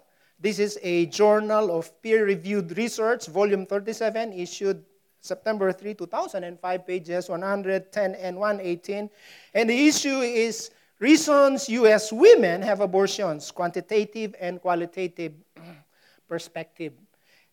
This 0.42 0.58
is 0.58 0.80
a 0.82 1.06
journal 1.06 1.78
of 1.78 2.02
peer-reviewed 2.02 2.76
research, 2.76 3.28
volume 3.28 3.68
37, 3.68 4.34
issued 4.34 4.84
September 5.22 5.72
3, 5.72 5.94
2005, 5.94 6.88
pages 6.88 7.30
110 7.30 8.16
and 8.16 8.36
118. 8.38 9.08
And 9.54 9.70
the 9.70 9.88
issue 9.88 10.18
is 10.22 10.72
reasons 10.98 11.70
U.S. 11.70 12.12
women 12.12 12.64
have 12.64 12.82
abortions, 12.82 13.52
quantitative 13.52 14.34
and 14.42 14.60
qualitative 14.60 15.34
perspective. 16.28 16.94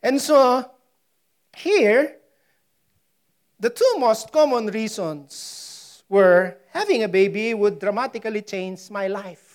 And 0.03 0.19
so 0.19 0.71
here, 1.55 2.17
the 3.61 3.69
two 3.69 3.95
most 3.99 4.33
common 4.33 4.69
reasons 4.69 6.05
were 6.09 6.57
having 6.71 7.03
a 7.03 7.09
baby 7.09 7.53
would 7.53 7.79
dramatically 7.79 8.41
change 8.41 8.89
my 8.91 9.09
life. 9.09 9.48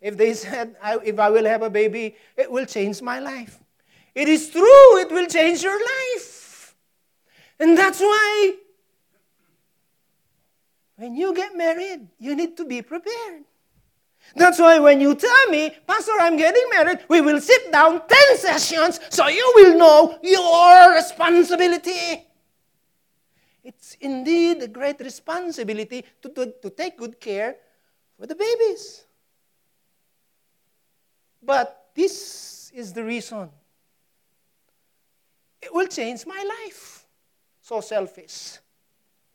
If 0.00 0.16
they 0.16 0.34
said, 0.34 0.76
if 1.04 1.18
I 1.18 1.30
will 1.30 1.44
have 1.44 1.62
a 1.62 1.70
baby, 1.70 2.16
it 2.36 2.50
will 2.50 2.66
change 2.66 3.02
my 3.02 3.18
life. 3.18 3.58
It 4.14 4.28
is 4.28 4.50
true, 4.50 4.98
it 4.98 5.10
will 5.10 5.26
change 5.26 5.62
your 5.62 5.78
life. 5.78 6.74
And 7.58 7.76
that's 7.76 8.00
why 8.00 8.54
when 10.96 11.14
you 11.14 11.34
get 11.34 11.56
married, 11.56 12.08
you 12.18 12.34
need 12.34 12.56
to 12.56 12.64
be 12.64 12.82
prepared. 12.82 13.44
That's 14.34 14.58
why 14.58 14.78
when 14.78 15.00
you 15.00 15.14
tell 15.14 15.48
me, 15.48 15.70
Pastor, 15.86 16.12
I'm 16.18 16.36
getting 16.36 16.64
married, 16.70 17.00
we 17.08 17.20
will 17.20 17.40
sit 17.40 17.70
down 17.70 18.02
10 18.08 18.38
sessions 18.38 19.00
so 19.10 19.28
you 19.28 19.52
will 19.54 19.78
know 19.78 20.18
your 20.22 20.94
responsibility. 20.94 22.26
It's 23.62 23.96
indeed 24.00 24.62
a 24.62 24.68
great 24.68 25.00
responsibility 25.00 26.04
to, 26.22 26.28
to, 26.30 26.54
to 26.62 26.70
take 26.70 26.96
good 26.96 27.20
care 27.20 27.56
for 28.18 28.26
the 28.26 28.34
babies. 28.34 29.05
But 31.46 31.90
this 31.94 32.72
is 32.74 32.92
the 32.92 33.04
reason 33.04 33.48
it 35.62 35.72
will 35.72 35.86
change 35.86 36.26
my 36.26 36.44
life. 36.64 37.06
So 37.62 37.80
selfish. 37.80 38.58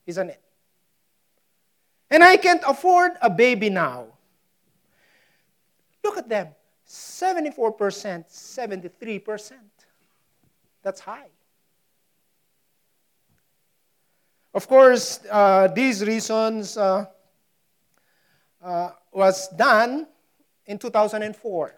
isn't 0.06 0.30
it? 0.30 0.41
And 2.10 2.24
I 2.24 2.38
can't 2.38 2.62
afford 2.67 3.13
a 3.21 3.30
baby 3.30 3.69
now. 3.69 4.08
Look 6.04 6.17
at 6.17 6.28
them 6.28 6.47
74%, 6.88 8.26
73%. 8.30 9.52
That's 10.84 11.00
high. 11.00 11.30
Of 14.54 14.67
course, 14.67 15.21
uh, 15.30 15.67
these 15.67 16.04
reasons 16.06 16.76
uh, 16.76 17.06
uh, 18.62 18.89
was 19.12 19.47
done 19.50 20.08
in 20.65 20.78
2004, 20.78 21.76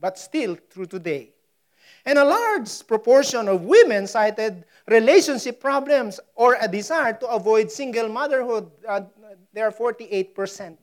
but 0.00 0.18
still 0.18 0.56
through 0.70 0.86
today. 0.86 1.30
And 2.06 2.18
a 2.18 2.24
large 2.24 2.86
proportion 2.86 3.48
of 3.48 3.62
women 3.62 4.06
cited 4.06 4.64
relationship 4.86 5.60
problems 5.60 6.20
or 6.34 6.56
a 6.60 6.68
desire 6.68 7.14
to 7.14 7.28
avoid 7.28 7.70
single 7.70 8.08
motherhood. 8.08 8.70
Uh, 8.86 9.02
they 9.52 9.62
are 9.62 9.72
48%. 9.72 10.76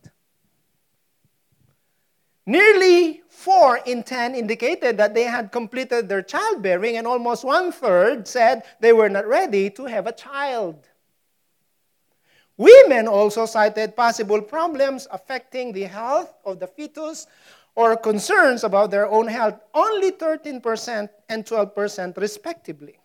Nearly 2.48 3.22
4 3.30 3.82
in 3.86 4.02
10 4.02 4.34
indicated 4.34 4.98
that 4.98 5.14
they 5.14 5.24
had 5.24 5.52
completed 5.52 6.10
their 6.10 6.24
childbearing, 6.24 6.98
and 6.98 7.06
almost 7.06 7.44
one 7.44 7.72
third 7.72 8.28
said 8.28 8.64
they 8.80 8.94
were 8.94 9.10
not 9.10 9.28
ready 9.28 9.70
to 9.70 9.86
have 9.86 10.08
a 10.08 10.12
child. 10.12 10.88
Women 12.58 13.08
also 13.08 13.46
cited 13.46 13.96
possible 13.96 14.42
problems 14.42 15.08
affecting 15.12 15.72
the 15.72 15.84
health 15.84 16.34
of 16.44 16.60
the 16.60 16.68
fetus 16.68 17.28
or 17.76 17.96
concerns 17.96 18.64
about 18.64 18.92
their 18.92 19.08
own 19.08 19.28
health, 19.28 19.60
only 19.74 20.12
13% 20.12 21.10
and 21.30 21.46
12% 21.46 22.18
respectively. 22.18 22.98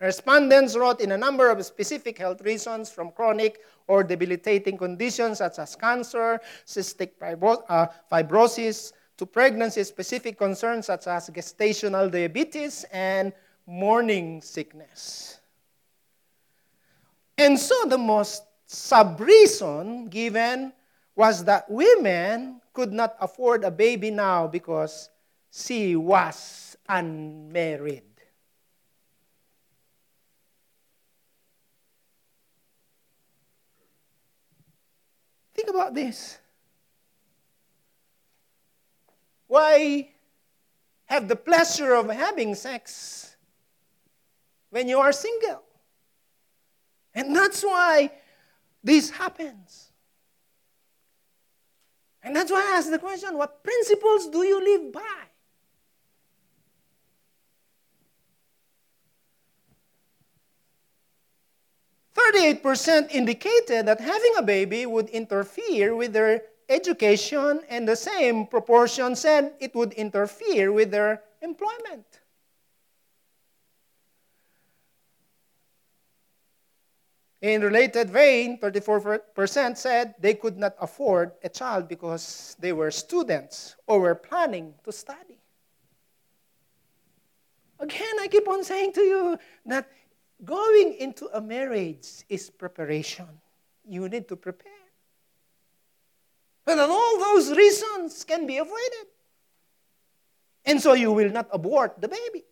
Respondents 0.00 0.76
wrote 0.76 1.00
in 1.00 1.12
a 1.12 1.16
number 1.16 1.50
of 1.50 1.64
specific 1.64 2.18
health 2.18 2.42
reasons 2.42 2.90
from 2.90 3.10
chronic 3.12 3.60
or 3.86 4.04
debilitating 4.04 4.76
conditions 4.76 5.38
such 5.38 5.58
as 5.58 5.74
cancer, 5.74 6.38
cystic 6.66 7.12
uh, 7.22 7.86
fibrosis, 8.12 8.92
to 9.16 9.24
pregnancy 9.24 9.82
specific 9.84 10.36
concerns 10.36 10.86
such 10.86 11.06
as 11.06 11.30
gestational 11.30 12.10
diabetes 12.10 12.84
and 12.92 13.32
morning 13.66 14.42
sickness. 14.42 15.40
And 17.38 17.58
so 17.58 17.86
the 17.86 17.96
most 17.96 18.42
sub 18.66 19.20
reason 19.20 20.08
given 20.08 20.72
was 21.14 21.44
that 21.44 21.70
women 21.70 22.60
could 22.76 22.92
not 22.92 23.16
afford 23.20 23.64
a 23.64 23.70
baby 23.70 24.10
now 24.10 24.46
because 24.46 25.08
she 25.50 25.96
was 25.96 26.76
unmarried. 26.86 28.02
Think 35.54 35.70
about 35.70 35.94
this. 35.94 36.38
Why 39.46 40.10
have 41.06 41.28
the 41.28 41.36
pleasure 41.36 41.94
of 41.94 42.10
having 42.10 42.54
sex 42.54 43.36
when 44.68 44.86
you 44.86 44.98
are 44.98 45.12
single? 45.12 45.62
And 47.14 47.34
that's 47.34 47.62
why 47.62 48.12
this 48.84 49.08
happens. 49.08 49.85
And 52.26 52.34
that's 52.34 52.50
why 52.50 52.58
I 52.58 52.78
ask 52.78 52.90
the 52.90 52.98
question 52.98 53.38
what 53.38 53.62
principles 53.62 54.26
do 54.26 54.42
you 54.42 54.58
live 54.60 54.92
by? 54.92 55.00
Thirty-eight 62.14 62.64
percent 62.64 63.14
indicated 63.14 63.86
that 63.86 64.00
having 64.00 64.32
a 64.36 64.42
baby 64.42 64.86
would 64.86 65.08
interfere 65.10 65.94
with 65.94 66.12
their 66.12 66.42
education, 66.68 67.60
and 67.68 67.86
the 67.86 67.94
same 67.94 68.44
proportion 68.48 69.14
said 69.14 69.52
it 69.60 69.72
would 69.76 69.92
interfere 69.92 70.72
with 70.72 70.90
their 70.90 71.22
employment. 71.42 72.22
In 77.46 77.62
related 77.62 78.10
vein, 78.10 78.58
34% 78.58 79.76
said 79.76 80.16
they 80.18 80.34
could 80.34 80.58
not 80.58 80.74
afford 80.80 81.30
a 81.44 81.48
child 81.48 81.86
because 81.86 82.56
they 82.58 82.72
were 82.72 82.90
students 82.90 83.76
or 83.86 84.00
were 84.00 84.16
planning 84.16 84.74
to 84.82 84.90
study. 84.90 85.38
Again, 87.78 88.18
I 88.20 88.26
keep 88.26 88.48
on 88.48 88.64
saying 88.64 88.94
to 88.94 89.00
you 89.00 89.38
that 89.66 89.88
going 90.44 90.94
into 90.98 91.30
a 91.32 91.40
marriage 91.40 92.08
is 92.28 92.50
preparation. 92.50 93.28
You 93.86 94.08
need 94.08 94.26
to 94.26 94.34
prepare. 94.34 94.72
But 96.64 96.80
all 96.80 97.18
those 97.20 97.56
reasons 97.56 98.24
can 98.24 98.48
be 98.48 98.56
avoided. 98.56 99.06
And 100.64 100.80
so 100.82 100.94
you 100.94 101.12
will 101.12 101.30
not 101.30 101.46
abort 101.52 102.00
the 102.00 102.08
baby. 102.08 102.42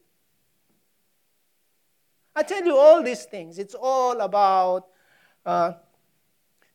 I 2.37 2.43
tell 2.43 2.65
you 2.65 2.77
all 2.77 3.03
these 3.03 3.25
things. 3.25 3.59
It's 3.59 3.77
all 3.79 4.21
about 4.21 4.89
uh, 5.47 5.75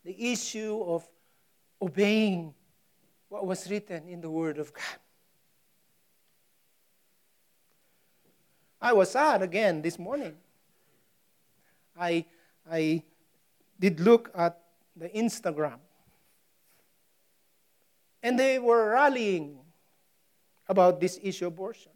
the 0.05 0.31
issue 0.31 0.81
of 0.85 1.07
obeying 1.81 2.53
what 3.27 3.45
was 3.45 3.69
written 3.69 4.07
in 4.07 4.21
the 4.21 4.29
Word 4.29 4.57
of 4.57 4.73
God. 4.73 4.83
I 8.81 8.93
was 8.93 9.11
sad 9.11 9.41
again 9.41 9.81
this 9.81 9.99
morning. 9.99 10.35
I, 11.99 12.25
I 12.69 13.03
did 13.77 13.99
look 13.99 14.31
at 14.33 14.57
the 14.95 15.09
Instagram. 15.09 15.79
And 18.23 18.39
they 18.39 18.59
were 18.59 18.91
rallying 18.91 19.59
about 20.67 21.01
this 21.01 21.19
issue 21.21 21.47
of 21.47 21.53
abortion. 21.53 21.91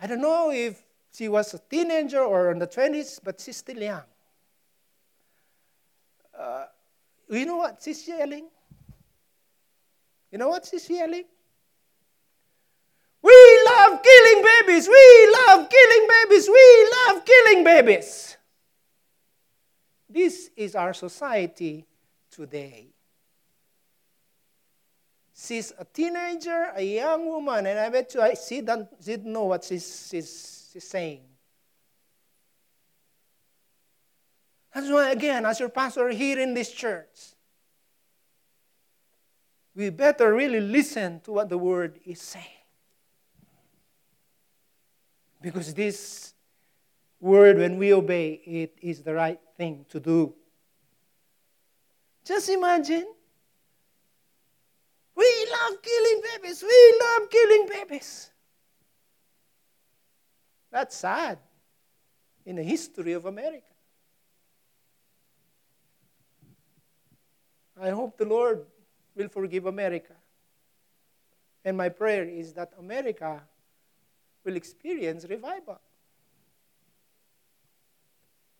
I 0.00 0.06
don't 0.06 0.20
know 0.20 0.50
if 0.50 0.82
she 1.12 1.28
was 1.28 1.54
a 1.54 1.58
teenager 1.58 2.20
or 2.22 2.52
in 2.52 2.58
the 2.58 2.66
20s, 2.66 3.20
but 3.22 3.40
she's 3.40 3.56
still 3.56 3.82
young. 3.82 4.02
Uh, 6.38 6.66
you 7.30 7.44
know 7.44 7.56
what 7.56 7.80
she's 7.82 8.06
yelling? 8.06 8.46
You 10.30 10.38
know 10.38 10.48
what 10.48 10.66
she's 10.66 10.88
yelling? 10.88 11.24
We 13.20 13.62
love 13.66 14.00
killing 14.02 14.44
babies. 14.44 14.88
We 14.88 15.36
love 15.46 15.68
killing 15.68 16.08
babies. 16.08 16.48
We 16.48 16.94
love 16.96 17.24
killing 17.24 17.64
babies. 17.64 18.36
This 20.08 20.50
is 20.56 20.74
our 20.74 20.94
society 20.94 21.84
today. 22.30 22.88
She's 25.40 25.72
a 25.78 25.84
teenager, 25.84 26.72
a 26.74 26.82
young 26.82 27.26
woman, 27.26 27.66
and 27.66 27.78
I 27.78 27.88
bet 27.90 28.12
you 28.12 28.20
I, 28.20 28.34
she, 28.34 28.60
don't, 28.60 28.88
she 29.00 29.16
don't 29.16 29.26
know 29.26 29.44
what 29.44 29.62
she's, 29.62 30.08
she's, 30.10 30.68
she's 30.72 30.88
saying. 30.88 31.20
That's 34.74 34.90
why, 34.90 35.12
again, 35.12 35.46
as 35.46 35.60
your 35.60 35.68
pastor 35.68 36.08
here 36.08 36.40
in 36.40 36.54
this 36.54 36.72
church, 36.72 37.34
we 39.76 39.90
better 39.90 40.34
really 40.34 40.60
listen 40.60 41.20
to 41.20 41.32
what 41.32 41.48
the 41.48 41.58
word 41.58 42.00
is 42.04 42.20
saying. 42.20 42.44
Because 45.40 45.72
this 45.72 46.34
word, 47.20 47.58
when 47.58 47.78
we 47.78 47.94
obey, 47.94 48.40
it 48.44 48.74
is 48.82 49.02
the 49.02 49.14
right 49.14 49.40
thing 49.56 49.86
to 49.90 50.00
do. 50.00 50.34
Just 52.24 52.48
imagine 52.48 53.06
we 55.18 55.46
love 55.50 55.82
killing 55.82 56.22
babies. 56.32 56.62
We 56.62 57.00
love 57.00 57.28
killing 57.28 57.66
babies. 57.68 58.30
That's 60.70 60.96
sad 60.96 61.38
in 62.46 62.56
the 62.56 62.62
history 62.62 63.14
of 63.14 63.26
America. 63.26 63.64
I 67.80 67.90
hope 67.90 68.16
the 68.16 68.24
Lord 68.24 68.64
will 69.16 69.28
forgive 69.28 69.66
America. 69.66 70.14
And 71.64 71.76
my 71.76 71.88
prayer 71.88 72.24
is 72.24 72.52
that 72.54 72.72
America 72.78 73.42
will 74.44 74.56
experience 74.56 75.26
revival. 75.28 75.80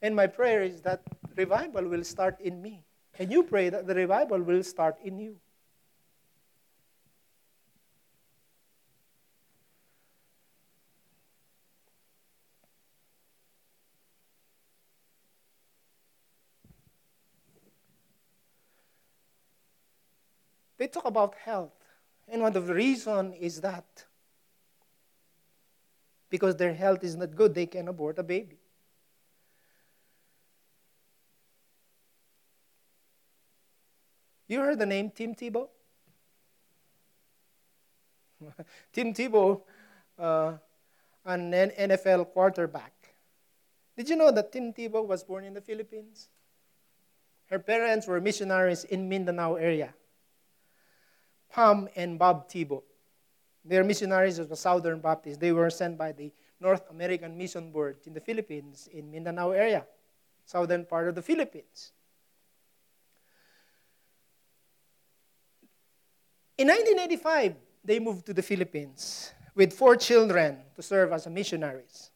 And 0.03 0.15
my 0.15 0.27
prayer 0.27 0.63
is 0.63 0.81
that 0.83 1.03
revival 1.37 1.85
will 1.89 2.05
start 2.05 2.41
in 2.41 2.61
me. 2.61 2.85
And 3.19 3.31
you 3.33 3.43
pray 3.43 3.69
that 3.69 3.87
the 3.87 3.95
revival 3.95 4.41
will 4.41 4.63
start 4.63 4.97
in 5.05 5.19
you. 5.19 5.37
they 20.79 20.87
talk 20.87 21.05
about 21.05 21.35
health. 21.35 21.73
And 22.29 22.43
one 22.43 22.57
of 22.57 22.67
the 22.67 22.75
reason 22.75 23.33
is 23.35 23.61
that 23.61 24.05
because 26.31 26.57
their 26.57 26.75
health 26.75 27.03
is 27.05 27.17
not 27.17 27.35
good, 27.35 27.55
they 27.55 27.67
can 27.67 27.89
abort 27.89 28.19
a 28.19 28.23
baby. 28.23 28.59
You 34.47 34.61
heard 34.61 34.79
the 34.79 34.87
name 34.87 35.11
Tim 35.11 35.35
Tebow? 35.35 35.69
Tim 38.93 39.13
Tebow, 39.13 39.63
uh, 40.19 40.55
an 41.25 41.53
NFL 41.53 42.33
quarterback. 42.33 42.93
Did 43.97 44.09
you 44.09 44.17
know 44.17 44.31
that 44.31 44.53
Tim 44.53 44.73
Tebow 44.73 45.07
was 45.07 45.23
born 45.23 45.45
in 45.45 45.53
the 45.55 45.61
Philippines? 45.61 46.29
Her 47.47 47.59
parents 47.59 48.07
were 48.07 48.21
missionaries 48.21 48.85
in 48.85 49.09
Mindanao 49.09 49.57
area. 49.57 49.95
Pam 51.53 51.89
and 51.97 52.19
Bob 52.19 52.49
Tebow. 52.49 52.83
They 53.65 53.77
are 53.77 53.85
missionaries 53.85 54.39
of 54.39 54.49
the 54.49 54.57
Southern 54.57 55.01
Baptist. 55.01 55.41
They 55.41 55.53
were 55.53 55.71
sent 55.71 55.99
by 55.99 56.13
the 56.13 56.33
North 56.61 56.83
American 56.91 57.37
Mission 57.37 57.71
Board 57.71 57.99
in 58.07 58.15
the 58.15 58.21
Philippines, 58.21 58.89
in 58.93 59.11
Mindanao 59.11 59.51
area, 59.51 59.87
southern 60.45 60.85
part 60.85 61.09
of 61.09 61.15
the 61.15 61.23
Philippines. 61.23 61.93
In 66.57 66.67
1985, 66.67 67.55
they 67.85 68.01
moved 68.01 68.27
to 68.27 68.35
the 68.35 68.43
Philippines 68.43 69.33
with 69.55 69.73
four 69.73 69.97
children 69.97 70.59
to 70.75 70.83
serve 70.83 71.13
as 71.13 71.27
missionaries. 71.27 72.11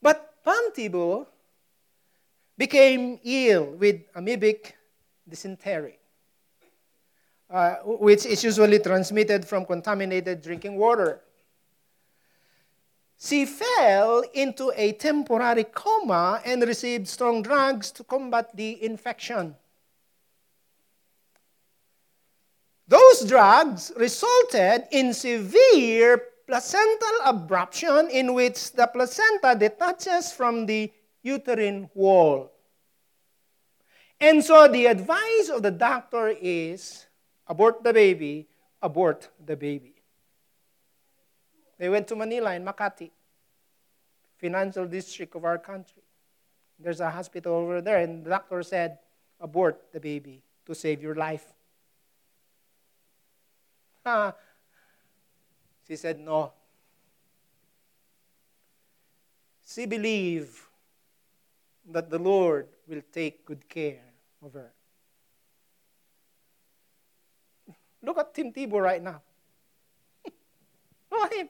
But 0.00 0.42
Pam 0.44 0.72
Tebow 0.74 1.26
became 2.56 3.20
ill 3.22 3.76
with 3.76 4.12
amoebic 4.14 4.72
dysentery, 5.28 5.98
uh, 7.52 7.76
which 7.84 8.24
is 8.24 8.42
usually 8.42 8.78
transmitted 8.78 9.44
from 9.44 9.66
contaminated 9.66 10.40
drinking 10.40 10.76
water. 10.76 11.20
She 13.18 13.44
fell 13.44 14.24
into 14.32 14.72
a 14.74 14.92
temporary 14.92 15.64
coma 15.64 16.40
and 16.46 16.62
received 16.62 17.06
strong 17.06 17.42
drugs 17.42 17.90
to 17.92 18.04
combat 18.04 18.56
the 18.56 18.82
infection. 18.82 19.54
Those 22.88 23.24
drugs 23.28 23.92
resulted 23.96 24.88
in 24.90 25.12
severe 25.12 26.22
placental 26.46 27.18
abruption 27.26 28.10
in 28.10 28.34
which 28.34 28.72
the 28.72 28.86
placenta 28.86 29.54
detaches 29.58 30.32
from 30.32 30.66
the 30.66 30.90
uterine 31.22 31.88
wall. 31.94 32.50
And 34.18 34.42
so 34.42 34.68
the 34.68 34.86
advice 34.86 35.48
of 35.48 35.62
the 35.62 35.70
doctor 35.70 36.28
is 36.28 37.06
abort 37.52 37.84
the 37.84 37.92
baby, 37.92 38.48
abort 38.80 39.28
the 39.44 39.54
baby. 39.54 39.92
They 41.76 41.90
went 41.90 42.08
to 42.08 42.16
Manila 42.16 42.54
in 42.54 42.64
Makati, 42.64 43.10
financial 44.38 44.86
district 44.86 45.36
of 45.36 45.44
our 45.44 45.58
country. 45.58 46.02
There's 46.78 47.00
a 47.00 47.10
hospital 47.10 47.52
over 47.52 47.82
there, 47.82 47.98
and 47.98 48.24
the 48.24 48.30
doctor 48.30 48.62
said, 48.62 48.98
abort 49.38 49.92
the 49.92 50.00
baby 50.00 50.40
to 50.64 50.74
save 50.74 51.02
your 51.02 51.14
life. 51.14 51.44
Ah. 54.06 54.32
She 55.86 55.96
said, 55.96 56.18
no. 56.20 56.54
She 59.66 59.84
believed 59.84 60.56
that 61.90 62.08
the 62.08 62.18
Lord 62.18 62.68
will 62.88 63.02
take 63.12 63.44
good 63.44 63.68
care 63.68 64.08
of 64.42 64.54
her. 64.54 64.72
Look 68.02 68.18
at 68.18 68.34
Tim 68.34 68.52
Tebow 68.52 68.80
right 68.82 69.02
now. 69.02 69.22
Look 71.10 71.32
at 71.32 71.32
him. 71.32 71.48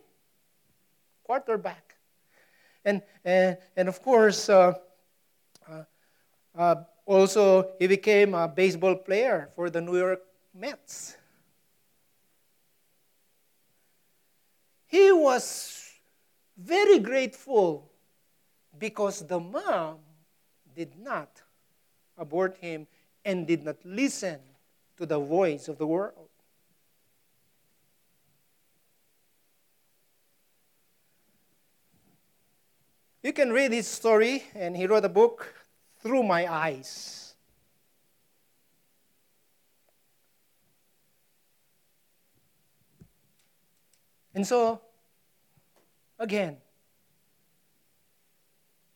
Quarterback. 1.24 1.94
And, 2.84 3.02
and, 3.24 3.56
and 3.76 3.88
of 3.88 4.02
course, 4.02 4.48
uh, 4.48 4.74
uh, 5.70 5.84
uh, 6.56 6.74
also 7.06 7.70
he 7.78 7.86
became 7.86 8.34
a 8.34 8.48
baseball 8.48 8.96
player 8.96 9.50
for 9.54 9.70
the 9.70 9.80
New 9.80 9.96
York 9.96 10.20
Mets. 10.54 11.16
He 14.86 15.10
was 15.10 15.88
very 16.58 16.98
grateful 16.98 17.90
because 18.78 19.26
the 19.26 19.40
mom 19.40 19.98
did 20.76 20.98
not 20.98 21.40
abort 22.18 22.56
him 22.58 22.86
and 23.24 23.46
did 23.46 23.64
not 23.64 23.76
listen 23.84 24.38
to 24.98 25.06
the 25.06 25.18
voice 25.18 25.68
of 25.68 25.78
the 25.78 25.86
world. 25.86 26.28
You 33.22 33.32
can 33.32 33.52
read 33.52 33.72
his 33.72 33.87
story, 33.87 34.42
and 34.54 34.76
he 34.76 34.87
wrote 34.87 35.04
a 35.04 35.08
book, 35.08 35.54
Through 36.00 36.24
My 36.24 36.52
Eyes. 36.52 37.35
And 44.35 44.44
so, 44.44 44.80
again, 46.18 46.56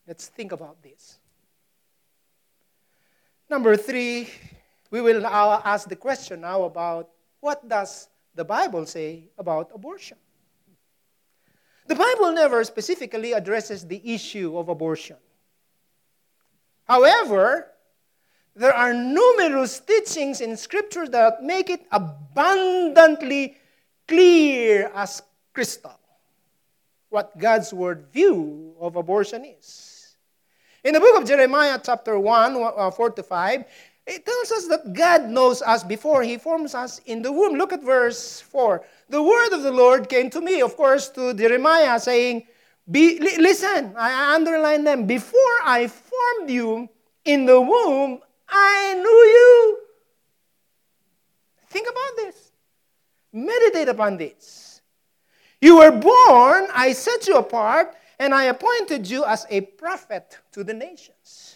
let's 0.09 0.27
think 0.27 0.51
about 0.51 0.83
this. 0.83 1.19
Number 3.49 3.77
three, 3.77 4.29
we 4.91 5.01
will 5.01 5.21
now 5.21 5.63
ask 5.65 5.89
the 5.89 5.95
question 5.95 6.41
now 6.41 6.65
about 6.65 7.11
what 7.39 7.69
does 7.69 8.09
the 8.35 8.45
Bible 8.45 8.87
say 8.87 9.29
about 9.39 9.71
abortion? 9.73 10.19
The 11.87 11.95
Bible 11.95 12.33
never 12.33 12.65
specifically 12.65 13.33
addresses 13.33 13.87
the 13.87 14.03
issue 14.05 14.59
of 14.59 14.69
abortion. 14.69 15.17
However, 16.85 17.69
there 18.55 18.75
are 18.75 18.95
numerous 18.95 19.81
teachings 19.81 20.41
in 20.41 20.57
Scripture 20.57 21.07
that 21.09 21.43
make 21.43 21.71
it 21.71 21.87
abundantly 21.93 23.57
clear 24.09 24.91
as 24.95 25.23
crystal 25.53 25.99
what 27.11 27.37
God's 27.39 27.73
word 27.73 28.07
view 28.13 28.75
of 28.81 28.97
abortion 28.97 29.45
is. 29.45 30.17
In 30.85 30.95
the 30.95 31.01
book 31.01 31.21
of 31.21 31.27
Jeremiah, 31.27 31.81
chapter 31.83 32.19
1, 32.19 32.57
uh, 32.57 32.91
4 32.91 33.11
to 33.11 33.23
5, 33.23 33.65
it 34.07 34.25
tells 34.25 34.53
us 34.53 34.69
that 34.69 34.93
God 34.93 35.29
knows 35.29 35.63
us 35.63 35.83
before 35.83 36.23
He 36.23 36.39
forms 36.39 36.75
us 36.75 37.01
in 37.07 37.23
the 37.23 37.33
womb. 37.33 37.55
Look 37.55 37.73
at 37.73 37.83
verse 37.83 38.41
4. 38.41 38.85
The 39.09 39.23
word 39.23 39.53
of 39.53 39.63
the 39.63 39.73
Lord 39.73 40.09
came 40.09 40.31
to 40.31 40.41
me, 40.41 40.61
of 40.61 40.77
course, 40.77 41.09
to 41.11 41.35
Jeremiah, 41.35 41.99
saying, 41.99 42.47
Be, 42.89 43.19
li- 43.19 43.39
Listen, 43.39 43.95
I 43.97 44.35
underline 44.35 44.85
them. 44.85 45.07
Before 45.07 45.59
I 45.65 45.89
formed 45.89 46.51
you 46.51 46.89
in 47.25 47.47
the 47.47 47.61
womb, 47.61 48.21
I 48.49 48.95
knew 48.95 49.03
you. 49.05 49.79
Think 51.69 51.89
about 51.89 52.17
this. 52.17 52.53
Meditate 53.33 53.89
upon 53.89 54.17
this. 54.17 54.81
You 55.61 55.79
were 55.79 55.91
born, 55.91 56.69
I 56.73 56.93
set 56.93 57.27
you 57.27 57.37
apart, 57.37 57.95
and 58.19 58.33
I 58.33 58.45
appointed 58.45 59.09
you 59.09 59.25
as 59.25 59.47
a 59.51 59.63
prophet 59.63 60.39
to 60.53 60.63
the 60.63 60.75
nations. 60.75 61.56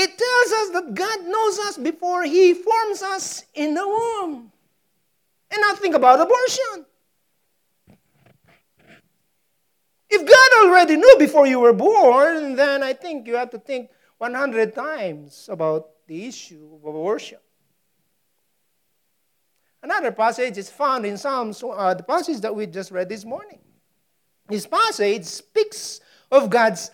It 0.00 0.16
tells 0.16 0.52
us 0.52 0.70
that 0.74 0.94
God 0.94 1.26
knows 1.26 1.58
us 1.58 1.76
before 1.76 2.22
He 2.22 2.54
forms 2.54 3.02
us 3.02 3.42
in 3.52 3.74
the 3.74 3.84
womb. 3.84 4.52
And 5.50 5.60
now 5.60 5.74
think 5.74 5.96
about 5.96 6.20
abortion. 6.20 6.86
If 10.08 10.24
God 10.24 10.66
already 10.66 10.94
knew 10.94 11.16
before 11.18 11.48
you 11.48 11.58
were 11.58 11.72
born, 11.72 12.54
then 12.54 12.84
I 12.84 12.92
think 12.92 13.26
you 13.26 13.34
have 13.34 13.50
to 13.50 13.58
think 13.58 13.90
100 14.18 14.72
times 14.72 15.48
about 15.50 15.88
the 16.06 16.26
issue 16.26 16.76
of 16.76 16.84
abortion. 16.84 17.38
Another 19.82 20.12
passage 20.12 20.58
is 20.58 20.70
found 20.70 21.06
in 21.06 21.18
Psalms, 21.18 21.60
uh, 21.64 21.94
the 21.94 22.04
passage 22.04 22.40
that 22.42 22.54
we 22.54 22.66
just 22.66 22.92
read 22.92 23.08
this 23.08 23.24
morning. 23.24 23.58
This 24.48 24.64
passage 24.64 25.24
speaks 25.24 26.00
of 26.30 26.50
God's 26.50 26.92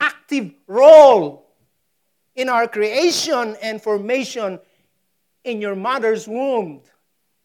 active 0.00 0.50
role 0.66 1.47
in 2.38 2.48
our 2.48 2.68
creation 2.68 3.56
and 3.60 3.82
formation 3.82 4.60
in 5.42 5.60
your 5.60 5.74
mother's 5.74 6.28
womb. 6.28 6.80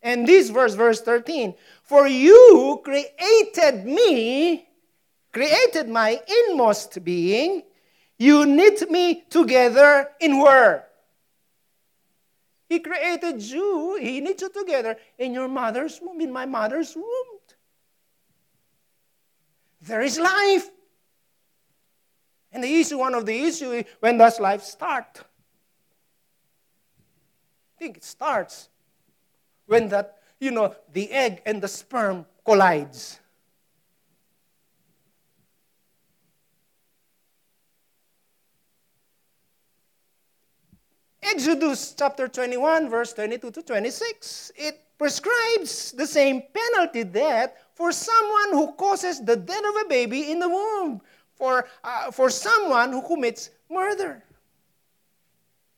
And 0.03 0.27
this 0.27 0.51
verse, 0.51 0.75
verse 0.75 1.01
13, 1.01 1.55
for 1.81 2.07
you 2.07 2.79
created 2.85 3.85
me, 3.85 4.67
created 5.31 5.89
my 5.89 6.21
inmost 6.45 7.03
being, 7.03 7.63
you 8.19 8.45
knit 8.45 8.91
me 8.91 9.23
together 9.31 10.09
in 10.19 10.37
where? 10.37 10.85
He 12.69 12.79
created 12.79 13.41
you, 13.41 13.97
He 13.99 14.21
knit 14.21 14.41
you 14.41 14.49
together 14.49 14.95
in 15.17 15.33
your 15.33 15.47
mother's 15.47 15.99
womb, 15.99 16.21
in 16.21 16.31
my 16.31 16.45
mother's 16.45 16.95
womb. 16.95 17.39
There 19.81 20.01
is 20.01 20.19
life. 20.19 20.69
And 22.53 22.63
the 22.63 22.79
issue, 22.79 22.99
one 22.99 23.15
of 23.15 23.25
the 23.25 23.35
issues, 23.35 23.83
when 23.99 24.17
does 24.17 24.39
life 24.39 24.61
start? 24.61 25.21
I 27.75 27.79
think 27.79 27.97
it 27.97 28.03
starts 28.03 28.69
when 29.65 29.89
that, 29.89 30.19
you 30.39 30.51
know, 30.51 30.75
the 30.93 31.09
egg 31.11 31.41
and 31.47 31.61
the 31.61 31.67
sperm 31.67 32.27
collides. 32.45 33.19
Exodus 41.23 41.95
chapter 41.97 42.27
21, 42.27 42.89
verse 42.89 43.13
22 43.13 43.49
to 43.49 43.63
26, 43.63 44.51
it 44.55 44.79
prescribes 44.99 45.91
the 45.93 46.05
same 46.05 46.43
penalty 46.53 47.03
death 47.03 47.53
for 47.73 47.91
someone 47.91 48.51
who 48.51 48.73
causes 48.73 49.19
the 49.21 49.35
death 49.35 49.63
of 49.65 49.85
a 49.85 49.89
baby 49.89 50.31
in 50.31 50.39
the 50.39 50.47
womb, 50.47 51.01
for, 51.35 51.67
uh, 51.83 52.11
for 52.11 52.29
someone 52.29 52.91
who 52.91 53.01
commits 53.01 53.49
murder. 53.69 54.23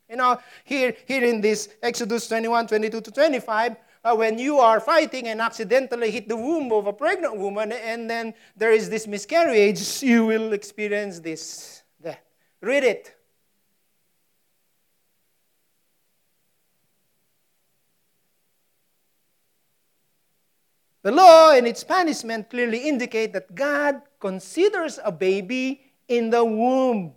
You 0.08 0.16
know, 0.16 0.38
here, 0.64 0.94
here 1.06 1.24
in 1.24 1.40
this 1.40 1.68
Exodus 1.82 2.28
21, 2.28 2.68
22 2.68 3.00
to 3.00 3.10
25, 3.10 3.76
uh, 4.04 4.14
when 4.14 4.38
you 4.38 4.58
are 4.58 4.78
fighting 4.78 5.26
and 5.26 5.40
accidentally 5.40 6.12
hit 6.12 6.28
the 6.28 6.36
womb 6.36 6.70
of 6.70 6.86
a 6.86 6.92
pregnant 6.92 7.36
woman 7.36 7.72
and 7.72 8.08
then 8.08 8.34
there 8.56 8.70
is 8.70 8.88
this 8.88 9.06
miscarriage, 9.06 10.02
you 10.02 10.26
will 10.26 10.52
experience 10.52 11.18
this 11.18 11.82
death. 12.00 12.20
Read 12.60 12.84
it. 12.84 13.16
The 21.02 21.12
law 21.12 21.52
and 21.52 21.66
its 21.66 21.84
punishment 21.84 22.50
clearly 22.50 22.88
indicate 22.88 23.32
that 23.32 23.54
God 23.54 24.02
considers 24.20 24.98
a 25.04 25.12
baby 25.12 25.82
in 26.08 26.30
the 26.30 26.44
womb 26.44 27.14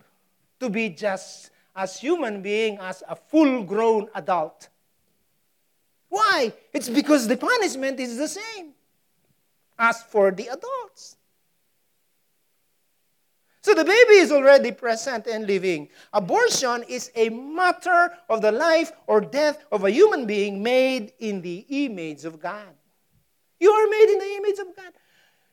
to 0.60 0.70
be 0.70 0.90
just 0.90 1.52
as 1.76 2.00
human 2.00 2.42
being 2.42 2.78
as 2.80 3.04
a 3.08 3.16
full-grown 3.16 4.10
adult. 4.16 4.70
Why? 6.10 6.52
It's 6.74 6.90
because 6.90 7.28
the 7.28 7.38
punishment 7.38 8.00
is 8.00 8.18
the 8.18 8.28
same 8.28 8.74
as 9.78 10.02
for 10.04 10.32
the 10.32 10.48
adults. 10.48 11.16
So 13.62 13.74
the 13.76 13.86
baby 13.86 14.14
is 14.14 14.32
already 14.32 14.72
present 14.72 15.28
and 15.28 15.46
living. 15.46 15.90
Abortion 16.14 16.84
is 16.88 17.12
a 17.16 17.30
matter 17.30 18.12
of 18.30 18.42
the 18.42 18.52
life 18.52 18.92
or 19.06 19.22
death 19.22 19.64
of 19.72 19.84
a 19.84 19.92
human 19.92 20.26
being 20.26 20.64
made 20.64 21.14
in 21.20 21.42
the 21.42 21.66
image 21.70 22.26
of 22.26 22.40
God. 22.40 22.74
You 23.60 23.72
are 23.72 23.88
made 23.90 24.14
in 24.14 24.20
the 24.20 24.36
image 24.38 24.60
of 24.60 24.76
God. 24.76 24.94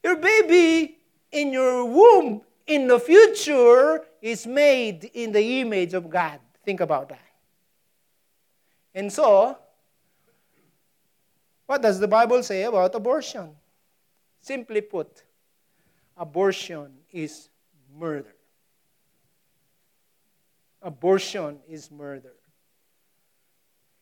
Your 0.03 0.17
baby 0.17 0.96
in 1.33 1.53
your 1.53 1.85
womb 1.85 2.43
in 2.67 2.89
the 2.89 2.99
future 2.99 4.05
is 4.21 4.47
made 4.47 5.11
in 5.15 5.33
the 5.33 5.61
image 5.61 5.95
of 5.95 6.11
God. 6.11 6.41
Think 6.65 6.81
about 6.81 7.09
that. 7.11 7.21
And 8.95 9.13
so, 9.13 9.59
what 11.67 11.83
does 11.83 12.01
the 12.01 12.09
Bible 12.09 12.43
say 12.43 12.65
about 12.65 12.95
abortion? 12.95 13.51
Simply 14.41 14.81
put, 14.81 15.23
abortion 16.17 16.93
is 17.13 17.49
murder. 17.97 18.35
Abortion 20.83 21.59
is 21.69 21.91
murder. 21.91 22.33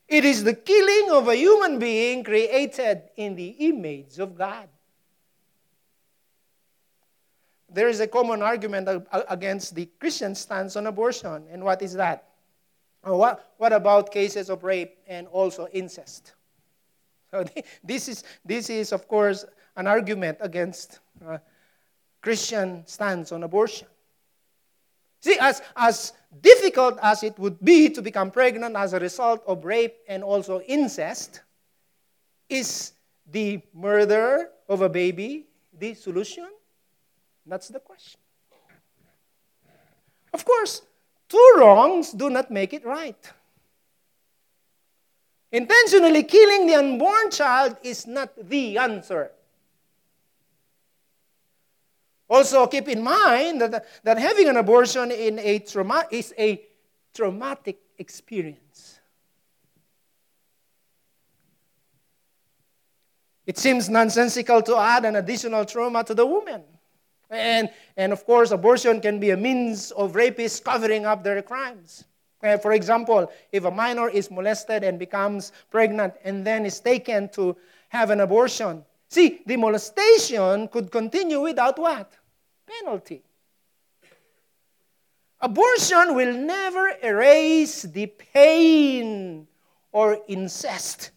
It 0.07 0.25
is 0.25 0.45
the 0.45 0.55
killing 0.55 1.11
of 1.11 1.29
a 1.29 1.35
human 1.35 1.79
being 1.79 2.23
created 2.23 3.03
in 3.17 3.35
the 3.35 3.49
image 3.49 4.19
of 4.19 4.37
God. 4.37 4.69
There 7.75 7.89
is 7.89 7.99
a 7.99 8.07
common 8.07 8.41
argument 8.41 8.89
against 9.29 9.75
the 9.75 9.87
Christian 9.99 10.37
stance 10.37 10.77
on 10.77 10.87
abortion. 10.87 11.45
And 11.51 11.65
what 11.65 11.83
is 11.83 11.95
that? 11.95 12.29
What, 13.03 13.53
what 13.59 13.73
about 13.73 14.13
cases 14.13 14.49
of 14.49 14.63
rape 14.63 14.97
and 15.09 15.27
also 15.27 15.67
incest? 15.73 16.35
So 17.33 17.45
this 17.85 18.09
is, 18.09 18.23
this 18.45 18.71
is, 18.71 18.93
of 18.93 19.09
course, 19.09 19.45
an 19.75 19.89
argument 19.89 20.39
against 20.41 21.01
uh, 21.27 21.39
Christian 22.23 22.87
stance 22.87 23.33
on 23.33 23.43
abortion. 23.43 23.89
See, 25.19 25.37
as, 25.41 25.61
as 25.75 26.13
difficult 26.41 27.01
as 27.03 27.25
it 27.25 27.37
would 27.41 27.59
be 27.59 27.89
to 27.91 28.03
become 28.03 28.31
pregnant 28.31 28.77
as 28.77 28.93
a 28.93 29.01
result 29.01 29.43
of 29.49 29.65
rape 29.65 29.97
and 30.07 30.23
also 30.23 30.61
incest, 30.61 31.41
is 32.49 32.93
the 33.33 33.61
murder 33.75 34.51
of 34.69 34.83
a 34.83 34.89
baby 34.89 35.47
the 35.77 35.95
solution? 35.95 36.47
That's 37.47 37.69
the 37.69 37.81
question. 37.81 38.21
Of 40.33 40.45
course, 40.45 40.83
two 41.29 41.55
wrongs 41.59 42.13
do 42.13 42.31
not 42.31 42.51
make 42.51 42.73
it 42.73 42.85
right. 42.85 43.33
Intentionally 45.53 46.25
killing 46.25 46.67
the 46.67 46.75
unborn 46.75 47.31
child 47.31 47.77
is 47.83 48.07
not 48.07 48.33
the 48.49 48.79
answer. 48.79 49.31
Also, 52.29 52.67
keep 52.67 52.89
in 52.89 53.03
mind 53.03 53.61
that, 53.61 53.87
that 54.03 54.19
having 54.19 54.49
an 54.49 54.57
abortion 54.57 55.13
in 55.13 55.39
a 55.39 55.61
trauma 55.61 56.05
is 56.11 56.35
a 56.37 56.61
traumatic 57.13 57.79
experience. 57.99 58.99
It 63.47 63.59
seems 63.59 63.89
nonsensical 63.89 64.63
to 64.63 64.77
add 64.77 65.05
an 65.05 65.17
additional 65.17 65.65
trauma 65.65 66.03
to 66.05 66.15
the 66.15 66.27
woman. 66.27 66.63
And, 67.35 67.71
and 67.97 68.13
of 68.13 68.25
course, 68.25 68.51
abortion 68.51 69.01
can 69.01 69.19
be 69.19 69.31
a 69.31 69.37
means 69.37 69.91
of 69.93 70.13
rapists 70.13 70.63
covering 70.63 71.07
up 71.07 71.25
their 71.25 71.43
crimes. 71.43 72.05
Uh, 72.43 72.59
for 72.59 72.73
example, 72.73 73.31
if 73.53 73.65
a 73.65 73.71
minor 73.71 74.09
is 74.09 74.31
molested 74.31 74.85
and 74.85 74.99
becomes 74.99 75.53
pregnant 75.71 76.15
and 76.25 76.47
then 76.47 76.67
is 76.67 76.81
taken 76.81 77.29
to 77.31 77.57
have 77.89 78.11
an 78.11 78.21
abortion, 78.21 78.85
See, 79.15 79.43
the 79.47 79.57
molestation 79.57 80.67
could 80.67 80.91
continue 80.91 81.41
without 81.41 81.79
what? 81.79 82.13
Penalty. 82.67 83.23
Abortion 85.41 86.17
will 86.17 86.35
never 86.35 86.95
erase 87.01 87.83
the 87.83 88.07
pain 88.07 89.47
or 89.93 90.19
incest, 90.27 91.13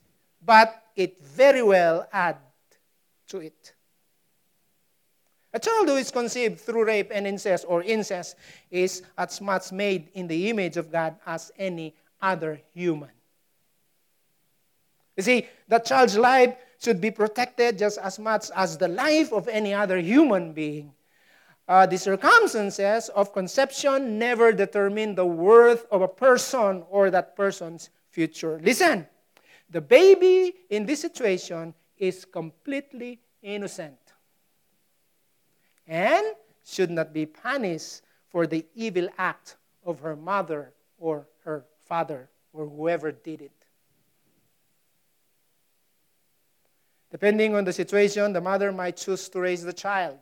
but 0.46 0.84
it 0.96 1.18
very 1.20 1.64
well 1.64 2.08
add 2.14 2.38
to 3.30 3.40
it. 3.40 3.74
A 5.58 5.60
child 5.60 5.88
who 5.88 5.96
is 5.96 6.12
conceived 6.12 6.60
through 6.60 6.86
rape 6.86 7.10
and 7.12 7.26
incest 7.26 7.66
or 7.68 7.82
incest 7.82 8.36
is 8.70 9.02
as 9.18 9.42
much 9.42 9.72
made 9.72 10.10
in 10.14 10.28
the 10.28 10.52
image 10.52 10.78
of 10.78 10.92
God 10.92 11.16
as 11.26 11.52
any 11.58 11.96
other 12.22 12.62
human. 12.76 13.10
You 15.16 15.24
see, 15.24 15.48
the 15.68 15.80
child's 15.80 16.16
life 16.16 16.56
should 16.78 17.02
be 17.02 17.10
protected 17.10 17.80
just 17.80 17.98
as 17.98 18.20
much 18.20 18.52
as 18.56 18.78
the 18.78 18.88
life 18.88 19.34
of 19.34 19.48
any 19.48 19.74
other 19.74 19.98
human 19.98 20.54
being. 20.54 20.94
Uh, 21.68 21.88
the 21.88 21.98
circumstances 21.98 23.10
of 23.10 23.34
conception 23.34 24.20
never 24.20 24.52
determine 24.52 25.16
the 25.16 25.26
worth 25.26 25.88
of 25.90 26.04
a 26.04 26.08
person 26.08 26.84
or 26.92 27.10
that 27.10 27.36
person's 27.36 27.90
future. 28.12 28.60
Listen, 28.62 29.08
the 29.72 29.82
baby 29.82 30.54
in 30.70 30.86
this 30.86 31.02
situation 31.02 31.74
is 31.98 32.26
completely 32.26 33.20
innocent 33.42 34.07
and 35.88 36.26
should 36.66 36.92
not 36.92 37.14
be 37.14 37.26
punished 37.26 38.02
for 38.30 38.46
the 38.46 38.66
evil 38.76 39.08
act 39.18 39.56
of 39.86 40.00
her 40.02 40.16
mother 40.16 40.74
or 41.00 41.28
her 41.44 41.66
father 41.86 42.30
or 42.54 42.68
whoever 42.68 43.12
did 43.12 43.42
it. 43.42 43.52
Depending 47.10 47.56
on 47.56 47.64
the 47.64 47.72
situation, 47.72 48.34
the 48.34 48.42
mother 48.42 48.72
might 48.72 48.98
choose 48.98 49.30
to 49.30 49.40
raise 49.40 49.64
the 49.64 49.72
child. 49.72 50.18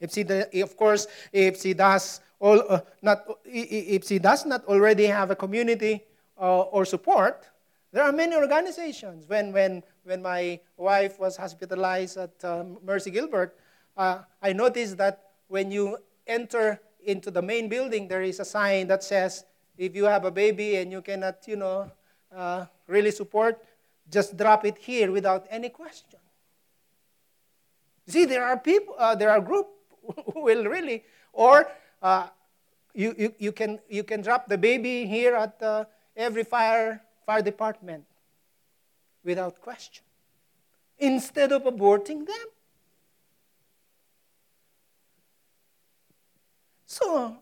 If 0.00 0.12
she, 0.12 0.22
of 0.62 0.76
course, 0.76 1.06
if 1.30 1.60
she 1.60 1.74
does 1.74 2.20
all, 2.40 2.62
uh, 2.68 2.80
not, 3.02 3.26
if 3.44 4.04
she 4.04 4.18
does 4.18 4.46
not 4.46 4.64
already 4.64 5.06
have 5.06 5.30
a 5.30 5.36
community 5.36 6.04
uh, 6.40 6.62
or 6.62 6.86
support, 6.86 7.46
there 7.92 8.02
are 8.02 8.12
many 8.12 8.34
organizations. 8.34 9.28
When, 9.28 9.52
when, 9.52 9.82
when 10.04 10.22
my 10.22 10.58
wife 10.76 11.20
was 11.20 11.36
hospitalized 11.36 12.16
at 12.16 12.42
uh, 12.42 12.64
Mercy 12.82 13.10
Gilbert, 13.10 13.56
uh, 13.96 14.18
I 14.42 14.52
noticed 14.52 14.96
that 14.98 15.30
when 15.48 15.70
you 15.70 15.98
enter 16.26 16.80
into 17.04 17.30
the 17.30 17.42
main 17.42 17.68
building, 17.68 18.08
there 18.08 18.22
is 18.22 18.40
a 18.40 18.44
sign 18.44 18.88
that 18.88 19.02
says, 19.04 19.44
if 19.76 19.94
you 19.94 20.04
have 20.04 20.24
a 20.24 20.30
baby 20.30 20.76
and 20.76 20.90
you 20.90 21.02
cannot, 21.02 21.46
you 21.46 21.56
know, 21.56 21.90
uh, 22.34 22.66
really 22.86 23.10
support, 23.10 23.62
just 24.10 24.36
drop 24.36 24.64
it 24.64 24.78
here 24.78 25.10
without 25.10 25.46
any 25.50 25.68
question. 25.68 26.18
See, 28.06 28.24
there 28.24 28.44
are 28.44 28.58
people, 28.58 28.94
uh, 28.98 29.14
there 29.14 29.30
are 29.30 29.40
group 29.40 29.68
who 30.32 30.44
will 30.44 30.64
really, 30.64 31.04
or 31.32 31.68
uh, 32.02 32.28
you, 32.94 33.14
you, 33.16 33.34
you, 33.38 33.52
can, 33.52 33.80
you 33.88 34.04
can 34.04 34.20
drop 34.20 34.46
the 34.46 34.58
baby 34.58 35.06
here 35.06 35.34
at 35.34 35.62
uh, 35.62 35.84
every 36.16 36.44
fire, 36.44 37.02
fire 37.26 37.42
department 37.42 38.04
without 39.24 39.60
question 39.60 40.04
instead 40.98 41.50
of 41.50 41.64
aborting 41.64 42.26
them. 42.26 42.46
So, 46.94 47.36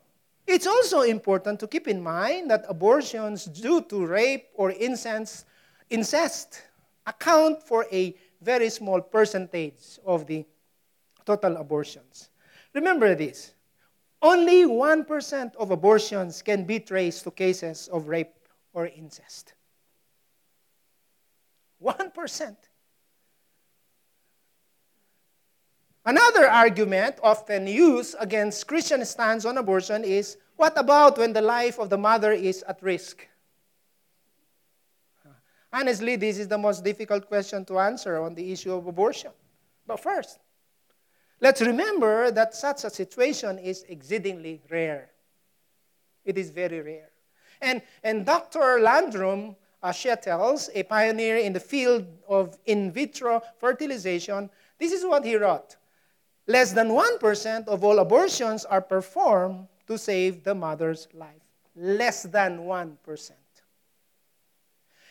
it's 0.46 0.66
also 0.66 1.02
important 1.02 1.60
to 1.60 1.68
keep 1.68 1.86
in 1.86 2.02
mind 2.02 2.50
that 2.50 2.64
abortions 2.70 3.44
due 3.44 3.82
to 3.82 4.06
rape 4.06 4.48
or 4.54 4.70
incest 4.70 5.44
incest 5.90 6.62
account 7.06 7.62
for 7.62 7.84
a 7.92 8.16
very 8.40 8.70
small 8.70 9.02
percentage 9.02 10.00
of 10.06 10.26
the 10.26 10.46
total 11.26 11.58
abortions. 11.58 12.30
Remember 12.72 13.14
this 13.14 13.52
only 14.22 14.64
1% 14.64 15.56
of 15.56 15.70
abortions 15.70 16.40
can 16.40 16.64
be 16.64 16.80
traced 16.80 17.24
to 17.24 17.30
cases 17.30 17.88
of 17.92 18.08
rape 18.08 18.32
or 18.72 18.86
incest. 18.86 19.52
1%. 21.84 22.56
Another 26.04 26.48
argument 26.48 27.16
often 27.22 27.66
used 27.66 28.16
against 28.18 28.66
Christian 28.66 29.04
stance 29.04 29.44
on 29.44 29.56
abortion 29.56 30.02
is 30.02 30.36
what 30.56 30.76
about 30.76 31.18
when 31.18 31.32
the 31.32 31.42
life 31.42 31.78
of 31.78 31.90
the 31.90 31.98
mother 31.98 32.32
is 32.32 32.64
at 32.64 32.82
risk? 32.82 33.26
Honestly, 35.72 36.16
this 36.16 36.38
is 36.38 36.48
the 36.48 36.58
most 36.58 36.84
difficult 36.84 37.26
question 37.28 37.64
to 37.64 37.78
answer 37.78 38.20
on 38.20 38.34
the 38.34 38.52
issue 38.52 38.74
of 38.74 38.86
abortion. 38.86 39.30
But 39.86 40.00
first, 40.00 40.38
let's 41.40 41.62
remember 41.62 42.30
that 42.30 42.54
such 42.54 42.84
a 42.84 42.90
situation 42.90 43.58
is 43.58 43.84
exceedingly 43.88 44.60
rare. 44.70 45.10
It 46.24 46.36
is 46.36 46.50
very 46.50 46.80
rare. 46.80 47.10
And, 47.60 47.80
and 48.02 48.26
Dr. 48.26 48.80
Landrum 48.80 49.56
uh, 49.82 49.90
Shettles, 49.90 50.68
a 50.74 50.82
pioneer 50.82 51.38
in 51.38 51.52
the 51.52 51.60
field 51.60 52.06
of 52.28 52.58
in 52.66 52.92
vitro 52.92 53.40
fertilization, 53.58 54.50
this 54.78 54.92
is 54.92 55.04
what 55.04 55.24
he 55.24 55.36
wrote. 55.36 55.76
Less 56.46 56.72
than 56.72 56.88
1% 56.88 57.68
of 57.68 57.84
all 57.84 57.98
abortions 58.00 58.64
are 58.64 58.80
performed 58.80 59.68
to 59.86 59.96
save 59.96 60.42
the 60.42 60.54
mother's 60.54 61.08
life. 61.14 61.42
Less 61.76 62.24
than 62.24 62.60
1%. 62.60 63.30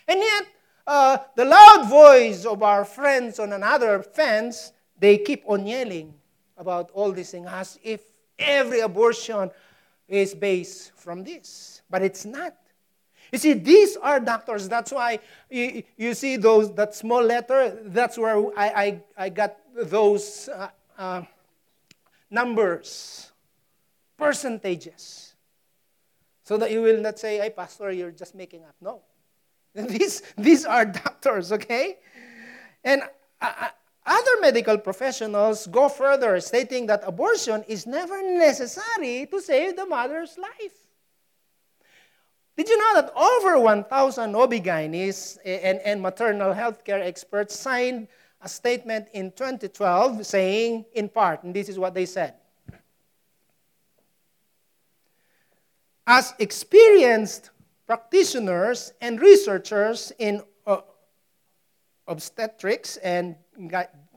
And 0.08 0.20
yet, 0.20 0.46
uh, 0.86 1.18
the 1.36 1.46
loud 1.46 1.88
voice 1.90 2.46
of 2.46 2.64
our 2.64 2.84
friends 2.84 3.40
on 3.40 3.54
another 3.54 4.04
fence, 4.04 4.74
they 5.00 5.18
keep 5.18 5.44
on 5.48 5.66
yelling 5.66 6.14
about 6.58 6.92
all 6.94 7.12
these 7.12 7.32
things 7.32 7.48
as 7.50 7.80
if 7.84 8.02
every 8.38 8.82
abortion 8.82 9.50
is 10.08 10.36
based 10.36 10.92
from 10.96 11.24
this. 11.24 11.82
But 11.90 12.02
it's 12.02 12.26
not. 12.26 12.56
You 13.32 13.40
see, 13.40 13.54
these 13.54 13.96
are 13.96 14.20
doctors. 14.20 14.68
That's 14.68 14.92
why 14.92 15.20
you, 15.50 15.84
you 15.96 16.14
see 16.14 16.36
those 16.36 16.74
that 16.74 16.94
small 16.94 17.24
letter. 17.24 17.80
That's 17.86 18.18
where 18.18 18.38
I, 18.60 18.68
I, 18.68 19.04
I 19.18 19.30
got 19.30 19.56
those 19.74 20.50
uh, 20.50 20.68
uh, 21.02 21.24
numbers, 22.30 23.32
percentages, 24.18 25.34
so 26.44 26.58
that 26.58 26.70
you 26.70 26.82
will 26.82 27.02
not 27.02 27.18
say, 27.18 27.40
"Hey, 27.40 27.50
pastor, 27.50 27.92
you're 27.92 28.12
just 28.12 28.36
making 28.36 28.64
up." 28.64 28.76
No, 28.80 29.02
these 29.74 30.22
these 30.38 30.64
are 30.66 30.86
doctors, 30.86 31.52
okay? 31.52 31.98
And 32.84 33.02
uh, 33.42 33.54
uh, 33.66 33.70
other 34.06 34.36
medical 34.42 34.78
professionals 34.78 35.66
go 35.68 35.90
further, 35.90 36.40
stating 36.40 36.86
that 36.88 37.02
abortion 37.06 37.64
is 37.68 37.88
never 37.88 38.22
necessary 38.22 39.26
to 39.26 39.42
save 39.42 39.76
the 39.76 39.86
mother's 39.86 40.38
life. 40.38 40.78
Did 42.58 42.68
you 42.68 42.78
know 42.78 43.02
that 43.02 43.14
over 43.16 43.58
1,000 43.58 44.36
OB-GYNs 44.36 45.38
and, 45.46 45.80
and 45.80 46.02
maternal 46.02 46.54
health 46.54 46.84
care 46.84 47.02
experts 47.02 47.58
signed 47.58 48.08
a 48.42 48.50
statement 48.50 49.08
in 49.14 49.32
2012 49.32 50.26
saying, 50.26 50.86
in 50.94 51.10
part, 51.10 51.44
and 51.44 51.54
this 51.54 51.70
is 51.70 51.78
what 51.78 51.94
they 51.94 52.06
said 52.06 52.34
As 56.08 56.34
experienced 56.40 57.52
practitioners 57.86 58.94
and 59.00 59.22
researchers 59.22 60.12
in 60.18 60.42
uh, 60.66 60.82
obstetrics 62.08 62.98
and 62.98 63.36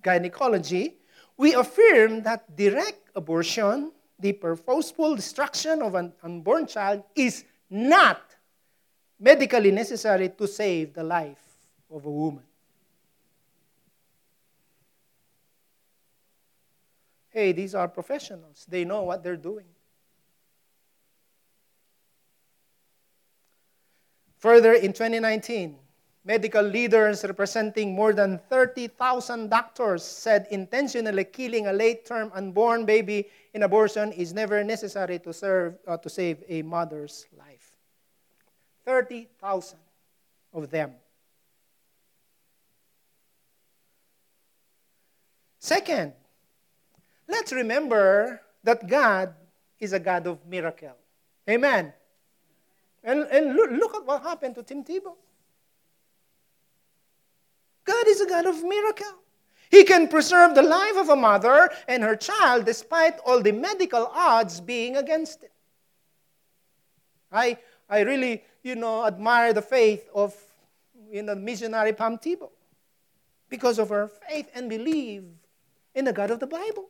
gynecology, 0.03 0.97
we 1.37 1.55
affirm 1.55 2.22
that 2.22 2.57
direct 2.57 3.11
abortion, 3.14 3.93
the 4.18 4.33
purposeful 4.33 5.14
destruction 5.14 5.83
of 5.83 5.95
an 5.95 6.12
unborn 6.22 6.66
child, 6.66 7.03
is 7.14 7.45
not 7.68 8.22
medically 9.20 9.70
necessary 9.70 10.31
to 10.31 10.47
save 10.47 10.95
the 10.95 11.05
life 11.05 11.43
of 11.91 12.07
a 12.07 12.11
woman. 12.11 12.43
Hey, 17.35 17.51
these 17.51 17.74
are 17.74 17.89
professionals. 17.89 18.64
They 18.68 18.85
know 18.85 19.03
what 19.03 19.24
they're 19.24 19.37
doing. 19.37 19.66
Further, 24.39 24.74
in 24.74 24.93
2019, 24.93 25.76
medical 26.24 26.62
leaders 26.62 27.24
representing 27.24 27.93
more 27.93 28.12
than 28.12 28.39
30,000 28.49 29.51
doctors 29.51 30.05
said 30.05 30.47
intentionally 30.53 31.24
killing 31.24 31.66
a 31.66 31.72
late 31.72 32.07
term 32.07 32.30
unborn 32.37 32.85
baby 32.85 33.26
in 33.53 33.64
abortion 33.64 34.12
is 34.12 34.32
never 34.32 34.62
necessary 34.62 35.18
to, 35.18 35.32
serve, 35.32 35.74
uh, 35.89 35.97
to 35.97 36.09
save 36.09 36.45
a 36.49 36.62
mother's 36.62 37.26
life. 37.37 37.72
30,000 38.85 39.76
of 40.53 40.70
them. 40.70 40.93
Second, 45.59 46.12
let's 47.29 47.53
remember 47.53 48.41
that 48.62 48.87
God 48.89 49.35
is 49.81 49.93
a 49.93 49.99
God 49.99 50.27
of 50.27 50.47
miracle. 50.47 50.97
Amen. 51.49 51.93
And, 53.03 53.27
and 53.31 53.55
look, 53.55 53.70
look 53.70 53.95
at 53.95 54.07
what 54.07 54.22
happened 54.22 54.55
to 54.55 54.62
Tim 54.62 54.83
Tebow. 54.83 55.14
God 57.85 58.09
is 58.09 58.20
a 58.20 58.27
God 58.27 58.47
of 58.47 58.62
miracle. 58.64 59.14
He 59.70 59.85
can 59.85 60.09
preserve 60.09 60.55
the 60.55 60.62
life 60.62 60.97
of 60.97 61.09
a 61.09 61.16
mother 61.16 61.70
and 61.89 62.03
her 62.03 62.16
child 62.16 62.64
despite 62.64 63.18
all 63.27 63.43
the 63.43 63.53
medical 63.53 64.07
odds 64.07 64.61
being 64.61 64.97
against 64.97 65.43
it. 65.43 65.53
I, 67.31 67.59
I 67.91 68.01
really, 68.01 68.45
you 68.62 68.77
know, 68.77 69.05
admire 69.05 69.53
the 69.53 69.62
faith 69.62 70.09
of 70.14 70.35
you 71.11 71.22
know, 71.22 71.35
missionary 71.35 71.93
Pam 71.93 72.18
Tebow 72.18 72.51
because 73.49 73.79
of 73.79 73.89
her 73.91 74.09
faith 74.09 74.51
and 74.55 74.68
belief 74.68 75.22
in 75.95 76.05
the 76.05 76.12
God 76.12 76.31
of 76.31 76.41
the 76.41 76.47
Bible. 76.47 76.89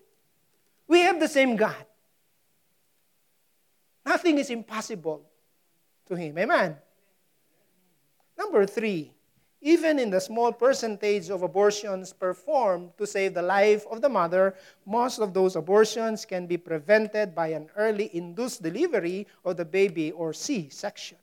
We 0.87 1.01
have 1.01 1.19
the 1.19 1.29
same 1.29 1.57
God. 1.57 1.85
Nothing 4.05 4.39
is 4.39 4.51
impossible 4.51 5.23
to 6.07 6.15
Him. 6.15 6.37
Amen. 6.39 6.77
Number 8.37 8.67
three, 8.67 9.13
even 9.65 9.99
in 9.99 10.11
the 10.11 10.21
small 10.21 10.53
percentage 10.53 11.31
of 11.31 11.43
abortions 11.43 12.13
performed 12.13 12.93
to 12.99 13.07
save 13.07 13.33
the 13.33 13.43
life 13.43 13.87
of 13.91 14.03
the 14.03 14.09
mother, 14.11 14.55
most 14.85 15.19
of 15.19 15.33
those 15.33 15.57
abortions 15.57 16.27
can 16.27 16.47
be 16.47 16.59
prevented 16.59 17.35
by 17.35 17.49
an 17.49 17.71
early 17.77 18.11
induced 18.13 18.63
delivery 18.63 19.27
of 19.43 19.57
the 19.57 19.65
baby 19.65 20.13
or 20.13 20.35
C 20.35 20.69
section. 20.69 21.17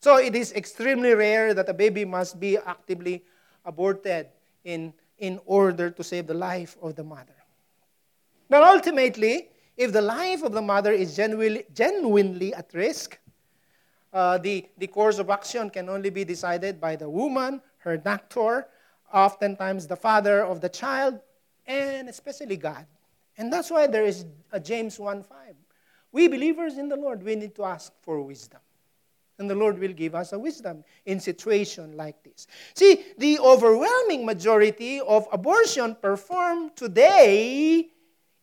So 0.00 0.18
it 0.18 0.36
is 0.36 0.52
extremely 0.52 1.14
rare 1.14 1.52
that 1.54 1.68
a 1.68 1.74
baby 1.74 2.04
must 2.04 2.38
be 2.38 2.56
actively 2.56 3.24
aborted 3.64 4.28
in 4.62 4.94
in 5.18 5.40
order 5.46 5.90
to 5.90 6.04
save 6.04 6.26
the 6.26 6.34
life 6.34 6.76
of 6.80 6.94
the 6.94 7.04
mother. 7.04 7.34
But 8.48 8.62
ultimately, 8.62 9.48
if 9.76 9.92
the 9.92 10.02
life 10.02 10.42
of 10.42 10.52
the 10.52 10.62
mother 10.62 10.92
is 10.92 11.14
genuinely, 11.14 11.64
genuinely 11.74 12.54
at 12.54 12.72
risk, 12.72 13.18
uh, 14.12 14.38
the, 14.38 14.66
the 14.78 14.86
course 14.86 15.18
of 15.18 15.30
action 15.30 15.70
can 15.70 15.88
only 15.88 16.10
be 16.10 16.24
decided 16.24 16.80
by 16.80 16.96
the 16.96 17.08
woman, 17.08 17.60
her 17.78 17.96
doctor, 17.96 18.66
oftentimes 19.12 19.86
the 19.86 19.96
father 19.96 20.44
of 20.44 20.60
the 20.60 20.68
child, 20.68 21.20
and 21.66 22.08
especially 22.08 22.56
God. 22.56 22.86
And 23.36 23.52
that's 23.52 23.70
why 23.70 23.86
there 23.86 24.04
is 24.04 24.24
a 24.50 24.58
James 24.58 24.98
1 24.98 25.22
5. 25.22 25.54
We 26.10 26.26
believers 26.26 26.78
in 26.78 26.88
the 26.88 26.96
Lord, 26.96 27.22
we 27.22 27.36
need 27.36 27.54
to 27.56 27.64
ask 27.64 27.92
for 28.02 28.20
wisdom. 28.20 28.60
And 29.38 29.48
the 29.48 29.54
Lord 29.54 29.78
will 29.78 29.92
give 29.92 30.14
us 30.14 30.32
a 30.32 30.38
wisdom 30.38 30.82
in 31.06 31.20
situation 31.20 31.96
like 31.96 32.22
this. 32.24 32.48
See, 32.74 33.04
the 33.18 33.38
overwhelming 33.38 34.26
majority 34.26 35.00
of 35.00 35.28
abortion 35.30 35.96
performed 36.00 36.74
today 36.76 37.88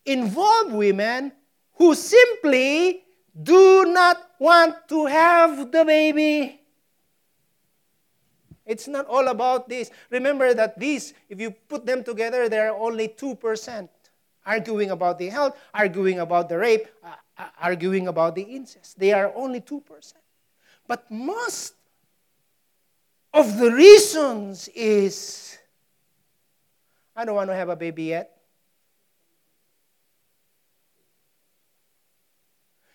involve 0.06 0.72
women 0.72 1.32
who 1.74 1.94
simply 1.94 3.04
do 3.42 3.84
not 3.84 4.30
want 4.38 4.88
to 4.88 5.06
have 5.06 5.70
the 5.70 5.84
baby. 5.84 6.60
It's 8.64 8.88
not 8.88 9.06
all 9.06 9.28
about 9.28 9.68
this. 9.68 9.90
Remember 10.10 10.54
that 10.54 10.78
these, 10.78 11.14
if 11.28 11.40
you 11.40 11.50
put 11.50 11.86
them 11.86 12.02
together, 12.02 12.48
there 12.48 12.72
are 12.72 12.76
only 12.76 13.08
2% 13.08 13.88
arguing 14.44 14.90
about 14.90 15.18
the 15.18 15.28
health, 15.28 15.56
arguing 15.74 16.20
about 16.20 16.48
the 16.48 16.58
rape, 16.58 16.86
uh, 17.04 17.14
uh 17.38 17.48
arguing 17.60 18.08
about 18.08 18.34
the 18.34 18.42
incest. 18.42 18.98
They 18.98 19.12
are 19.12 19.32
only 19.36 19.60
2%. 19.60 19.82
But 20.86 21.10
most 21.10 21.74
of 23.32 23.58
the 23.58 23.72
reasons 23.72 24.68
is 24.74 25.58
I 27.14 27.24
don't 27.24 27.34
want 27.34 27.50
to 27.50 27.56
have 27.56 27.68
a 27.68 27.76
baby 27.76 28.04
yet. 28.04 28.32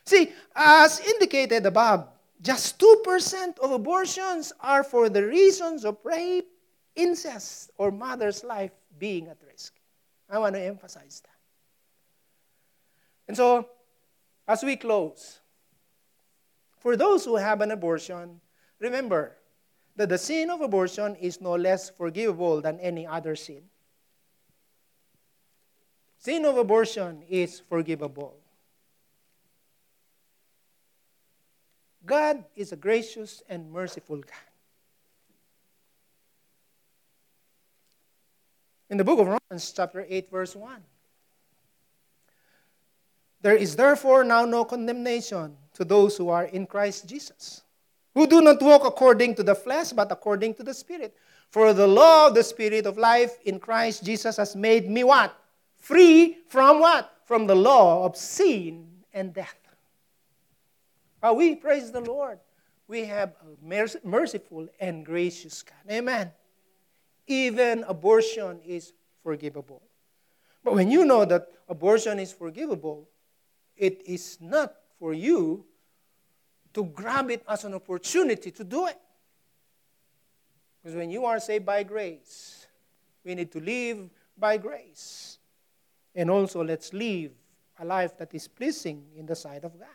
See, 0.06 0.32
as 0.56 1.00
indicated 1.00 1.66
above, 1.66 2.08
just 2.42 2.80
2% 2.80 3.60
of 3.60 3.72
abortions 3.72 4.52
are 4.60 4.84
for 4.84 5.10
the 5.10 5.26
reasons 5.26 5.86
of 5.86 5.98
rape, 6.04 6.48
incest, 6.96 7.72
or 7.78 7.92
mother's 7.92 8.44
life 8.44 8.72
being 9.00 9.28
at 9.28 9.38
risk. 9.48 9.74
I 10.30 10.38
want 10.38 10.56
to 10.56 10.62
emphasize 10.62 11.22
that. 11.24 11.38
And 13.28 13.38
so, 13.38 13.70
as 14.48 14.64
we 14.64 14.76
close, 14.76 15.40
for 16.82 16.98
those 16.98 17.24
who 17.24 17.36
have 17.36 17.62
an 17.62 17.70
abortion, 17.70 18.42
remember 18.80 19.38
that 19.96 20.10
the 20.10 20.18
sin 20.18 20.50
of 20.50 20.62
abortion 20.62 21.16
is 21.16 21.40
no 21.40 21.56
less 21.56 21.92
forgivable 21.92 22.60
than 22.60 22.80
any 22.80 23.06
other 23.06 23.36
sin. 23.36 23.62
Sin 26.18 26.44
of 26.44 26.58
abortion 26.58 27.22
is 27.30 27.62
forgivable. 27.70 28.36
God 32.04 32.44
is 32.56 32.72
a 32.72 32.76
gracious 32.76 33.44
and 33.48 33.72
merciful 33.72 34.18
God. 34.18 34.50
In 38.90 38.98
the 38.98 39.04
book 39.04 39.20
of 39.20 39.28
Romans, 39.28 39.72
chapter 39.72 40.04
8, 40.10 40.32
verse 40.32 40.56
1. 40.56 40.82
There 43.42 43.56
is 43.56 43.76
therefore 43.76 44.24
now 44.24 44.46
no 44.46 44.66
condemnation 44.66 45.58
to 45.82 45.86
those 45.86 46.16
who 46.16 46.30
are 46.30 46.46
in 46.46 46.68
Christ 46.68 47.10
Jesus, 47.10 47.64
who 48.14 48.28
do 48.28 48.40
not 48.40 48.62
walk 48.62 48.86
according 48.86 49.34
to 49.34 49.42
the 49.42 49.56
flesh, 49.56 49.92
but 49.92 50.12
according 50.12 50.54
to 50.56 50.64
the 50.64 50.76
Spirit. 50.76 51.18
For 51.50 51.74
the 51.74 51.88
law 51.88 52.28
of 52.28 52.36
the 52.36 52.44
Spirit 52.44 52.86
of 52.86 53.00
life 53.00 53.40
in 53.46 53.60
Christ 53.60 54.06
Jesus 54.06 54.38
has 54.38 54.56
made 54.56 54.88
me 54.88 55.04
what? 55.04 55.36
Free 55.80 56.38
from 56.48 56.80
what? 56.80 57.12
From 57.26 57.48
the 57.48 57.56
law 57.56 58.06
of 58.06 58.16
sin 58.16 58.88
and 59.12 59.34
death. 59.34 59.58
Oh, 61.24 61.34
we 61.34 61.56
praise 61.56 61.92
the 61.92 62.02
Lord. 62.02 62.38
We 62.88 63.06
have 63.06 63.34
a 63.42 64.06
merciful 64.06 64.68
and 64.80 65.04
gracious 65.04 65.64
God. 65.64 65.92
Amen. 65.92 66.32
Even 67.26 67.86
abortion 67.88 68.60
is 68.64 68.94
forgivable. 69.24 69.82
But 70.64 70.76
when 70.76 70.92
you 70.92 71.06
know 71.06 71.26
that 71.26 71.48
abortion 71.68 72.20
is 72.20 72.32
forgivable, 72.32 73.10
it 73.76 74.04
is 74.06 74.38
not 74.42 74.76
for 75.00 75.14
you 75.14 75.66
to 76.74 76.86
grab 76.86 77.30
it 77.32 77.44
as 77.48 77.64
an 77.64 77.74
opportunity 77.74 78.52
to 78.52 78.64
do 78.64 78.88
it. 78.88 78.98
Because 80.82 80.96
when 80.96 81.12
you 81.12 81.26
are 81.26 81.40
saved 81.40 81.66
by 81.66 81.84
grace, 81.84 82.66
we 83.24 83.36
need 83.36 83.52
to 83.52 83.60
live 83.60 84.10
by 84.38 84.58
grace. 84.58 85.38
And 86.16 86.30
also, 86.30 86.64
let's 86.64 86.94
live 86.94 87.32
a 87.80 87.86
life 87.86 88.18
that 88.18 88.34
is 88.34 88.48
pleasing 88.48 89.06
in 89.16 89.26
the 89.26 89.36
sight 89.36 89.64
of 89.64 89.78
God. 89.78 89.88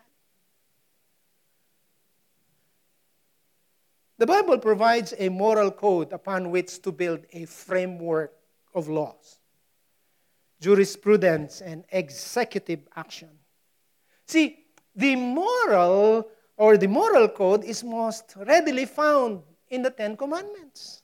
The 4.18 4.26
Bible 4.26 4.58
provides 4.58 5.12
a 5.18 5.28
moral 5.28 5.70
code 5.70 6.12
upon 6.12 6.50
which 6.50 6.80
to 6.82 6.92
build 6.92 7.26
a 7.32 7.44
framework 7.44 8.32
of 8.74 8.88
laws, 8.88 9.38
jurisprudence, 10.60 11.60
and 11.60 11.84
executive 11.90 12.88
action. 12.96 13.28
See, 14.26 14.64
the 14.94 15.16
moral 15.16 16.28
or 16.56 16.76
the 16.76 16.88
moral 16.88 17.28
code 17.28 17.64
is 17.64 17.84
most 17.84 18.34
readily 18.36 18.86
found 18.86 19.42
in 19.68 19.82
the 19.82 19.90
Ten 19.90 20.16
Commandments. 20.16 21.02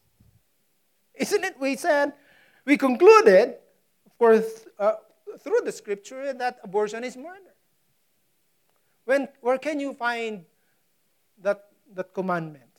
Isn't 1.14 1.44
it? 1.44 1.60
We 1.60 1.76
said, 1.76 2.14
we 2.64 2.76
concluded, 2.76 3.56
of 4.06 4.18
course, 4.18 4.64
uh, 4.78 4.94
through 5.40 5.60
the 5.64 5.72
scripture 5.72 6.32
that 6.32 6.58
abortion 6.62 7.04
is 7.04 7.16
murder. 7.16 7.54
When, 9.04 9.28
where 9.40 9.58
can 9.58 9.80
you 9.80 9.94
find 9.94 10.44
that, 11.42 11.64
that 11.94 12.14
commandment? 12.14 12.70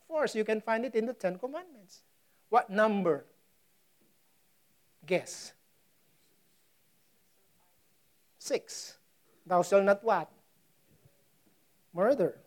Of 0.00 0.08
course, 0.08 0.34
you 0.34 0.44
can 0.44 0.60
find 0.60 0.84
it 0.84 0.94
in 0.94 1.06
the 1.06 1.12
Ten 1.12 1.38
Commandments. 1.38 2.02
What 2.48 2.68
number? 2.68 3.24
Guess. 5.06 5.52
Six. 8.38 8.98
Thou 9.46 9.62
shalt 9.62 9.84
not 9.84 10.02
what? 10.02 10.30
Murder. 11.94 12.40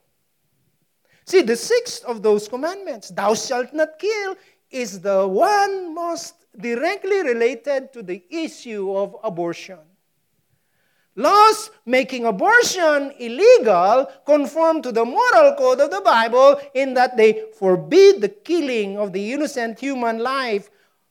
See, 1.26 1.42
the 1.42 1.56
sixth 1.56 2.04
of 2.06 2.24
those 2.24 2.48
commandments, 2.48 3.10
thou 3.10 3.34
shalt 3.34 3.74
not 3.74 4.00
kill, 4.00 4.36
is 4.70 5.00
the 5.02 5.28
one 5.28 5.94
most 5.94 6.36
directly 6.58 7.22
related 7.24 7.94
to 7.94 8.04
the 8.04 8.24
issue 8.30 8.96
of 8.96 9.16
abortion. 9.24 9.80
Laws 11.16 11.72
making 11.86 12.26
abortion 12.26 13.12
illegal 13.20 14.08
conform 14.26 14.82
to 14.82 14.94
the 14.94 15.04
moral 15.04 15.56
code 15.56 15.82
of 15.82 15.92
the 15.92 16.02
Bible 16.02 16.60
in 16.74 16.94
that 16.94 17.18
they 17.18 17.52
forbid 17.60 18.22
the 18.22 18.30
killing 18.30 18.98
of 18.98 19.12
the 19.12 19.34
innocent 19.34 19.78
human 19.78 20.20
life. 20.20 20.70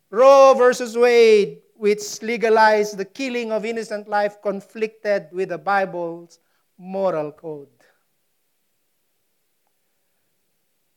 Roe 0.09 0.55
versus 0.57 0.97
Wade, 0.97 1.61
which 1.75 2.23
legalized 2.23 2.97
the 2.97 3.05
killing 3.05 3.53
of 3.53 3.67
innocent 3.67 4.09
life, 4.09 4.41
conflicted 4.43 5.29
with 5.33 5.51
the 5.51 5.59
Bible's 5.59 6.39
moral 6.79 7.31
code. 7.33 7.69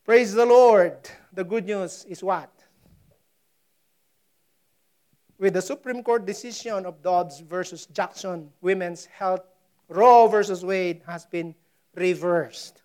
Praise 0.03 0.33
the 0.33 0.45
Lord. 0.45 0.97
The 1.31 1.43
good 1.43 1.65
news 1.65 2.05
is 2.07 2.23
what? 2.23 2.53
with 5.43 5.55
the 5.55 5.61
Supreme 5.61 6.01
Court 6.01 6.25
decision 6.25 6.85
of 6.85 7.03
Dobbs 7.03 7.41
versus 7.41 7.85
Jackson, 7.87 8.49
women's 8.61 9.05
health, 9.07 9.41
Roe 9.89 10.27
versus 10.27 10.63
Wade 10.63 11.01
has 11.05 11.25
been 11.25 11.53
reversed. 11.95 12.81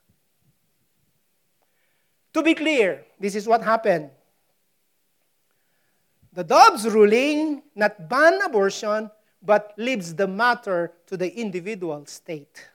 To 2.34 2.42
be 2.42 2.54
clear, 2.54 3.04
this 3.20 3.36
is 3.36 3.46
what 3.46 3.62
happened. 3.62 4.10
The 6.32 6.42
Dobbs 6.42 6.84
ruling 6.88 7.62
not 7.76 8.08
ban 8.08 8.40
abortion, 8.42 9.08
but 9.40 9.72
leaves 9.76 10.12
the 10.16 10.26
matter 10.26 10.90
to 11.06 11.16
the 11.16 11.32
individual 11.32 12.06
state. 12.06 12.68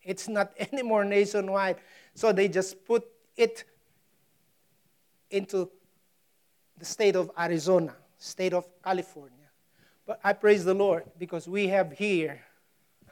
It's 0.00 0.28
not 0.28 0.52
anymore 0.72 1.04
nationwide, 1.04 1.78
so 2.14 2.32
they 2.32 2.48
just 2.48 2.84
put 2.84 3.04
it 3.36 3.64
into 5.30 5.70
the 6.78 6.84
state 6.84 7.16
of 7.16 7.30
Arizona 7.38 7.94
state 8.24 8.54
of 8.54 8.66
California. 8.82 9.48
But 10.06 10.20
I 10.24 10.32
praise 10.32 10.64
the 10.64 10.74
Lord 10.74 11.04
because 11.18 11.46
we 11.48 11.68
have 11.68 11.92
here 11.92 12.40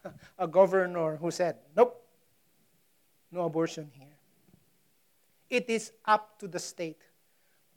a 0.38 0.48
governor 0.48 1.16
who 1.16 1.30
said, 1.30 1.56
nope, 1.76 2.02
no 3.30 3.42
abortion 3.44 3.90
here. 3.92 4.16
It 5.48 5.68
is 5.68 5.92
up 6.04 6.38
to 6.40 6.48
the 6.48 6.58
state. 6.58 7.02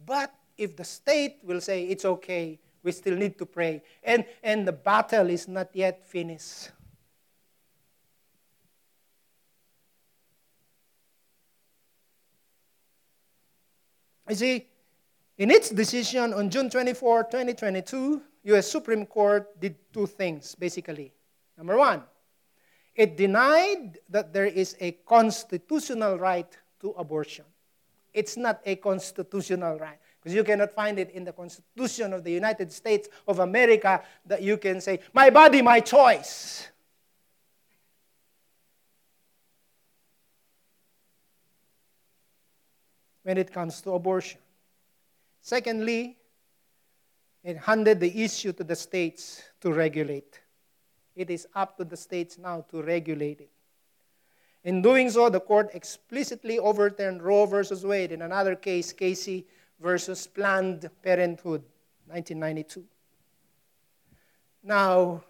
But 0.06 0.34
if 0.58 0.76
the 0.76 0.84
state 0.84 1.38
will 1.44 1.62
say 1.62 1.84
it's 1.86 2.06
okay, 2.06 2.60
we 2.84 2.92
still 2.92 3.16
need 3.16 3.38
to 3.40 3.46
pray. 3.46 3.84
And, 4.04 4.26
and 4.44 4.68
the 4.68 4.72
battle 4.72 5.30
is 5.30 5.48
not 5.48 5.70
yet 5.74 6.06
finished. 6.06 6.72
You 14.30 14.36
see, 14.36 14.68
in 15.38 15.52
its 15.52 15.70
decision 15.70 16.34
on 16.34 16.50
June 16.50 16.70
24, 16.70 17.26
2022, 17.26 18.22
U.S. 18.46 18.70
Supreme 18.70 19.06
Court 19.06 19.60
did 19.60 19.76
two 19.92 20.08
things, 20.08 20.56
basically. 20.56 21.14
Number 21.58 21.78
one, 21.78 22.04
it 22.96 23.18
denied 23.18 24.00
that 24.10 24.34
there 24.34 24.46
is 24.46 24.76
a 24.80 24.94
constitutional 25.06 26.18
right 26.18 26.58
to 26.80 26.92
abortion. 26.92 27.46
It's 28.14 28.38
not 28.38 28.62
a 28.66 28.78
constitutional 28.78 29.78
right. 29.78 30.00
Because 30.22 30.34
you 30.34 30.44
cannot 30.44 30.74
find 30.74 30.98
it 30.98 31.12
in 31.12 31.24
the 31.24 31.34
Constitution 31.34 32.14
of 32.14 32.24
the 32.24 32.32
United 32.32 32.72
States 32.72 33.10
of 33.28 33.40
America 33.40 34.02
that 34.26 34.42
you 34.42 34.58
can 34.58 34.82
say, 34.82 35.02
my 35.14 35.30
body, 35.30 35.62
my 35.62 35.80
choice. 35.80 36.70
When 43.26 43.40
it 43.40 43.52
comes 43.52 43.82
to 43.82 43.92
abortion. 43.94 44.40
Secondly, 45.42 46.16
it 47.44 47.58
handed 47.58 48.00
the 48.00 48.24
issue 48.24 48.54
to 48.54 48.64
the 48.64 48.76
states 48.76 49.42
to 49.62 49.74
regulate. 49.74 50.40
It 51.16 51.32
is 51.32 51.48
up 51.56 51.76
to 51.78 51.84
the 51.84 51.98
states 51.98 52.38
now 52.38 52.66
to 52.70 52.84
regulate 52.84 53.42
it. 53.42 53.50
In 54.64 54.84
doing 54.84 55.10
so, 55.10 55.30
the 55.30 55.40
court 55.40 55.72
explicitly 55.74 56.60
overturned 56.60 57.24
Roe 57.24 57.46
versus 57.48 57.84
Wade 57.84 58.12
in 58.12 58.22
another 58.22 58.56
case, 58.56 58.94
Casey 58.94 59.48
versus 59.80 60.28
Planned 60.28 60.88
Parenthood, 61.04 61.64
1992. 62.08 62.84
Now, 64.64 65.24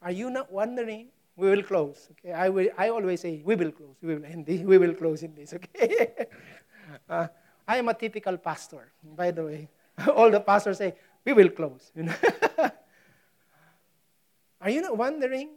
are 0.00 0.12
you 0.12 0.30
not 0.30 0.52
wondering? 0.52 1.08
We 1.36 1.50
will 1.50 1.62
close. 1.62 2.08
Okay, 2.12 2.32
I 2.32 2.48
will. 2.48 2.68
I 2.76 2.90
always 2.90 3.20
say 3.20 3.40
we 3.44 3.54
will 3.54 3.72
close. 3.72 3.96
We 4.02 4.14
will 4.14 4.24
end. 4.24 4.46
This, 4.46 4.60
we 4.60 4.78
will 4.78 4.94
close 4.94 5.22
in 5.22 5.34
this. 5.34 5.54
Okay. 5.54 6.12
uh, 7.08 7.28
I 7.70 7.76
am 7.76 7.88
a 7.88 7.94
typical 7.94 8.36
pastor, 8.36 8.90
by 9.16 9.30
the 9.30 9.44
way. 9.44 9.68
All 10.16 10.28
the 10.28 10.40
pastors 10.40 10.78
say, 10.78 10.92
we 11.24 11.32
will 11.32 11.50
close. 11.50 11.92
You 11.96 12.02
know? 12.02 12.14
Are 14.60 14.70
you 14.70 14.82
not 14.82 14.96
wondering 14.96 15.50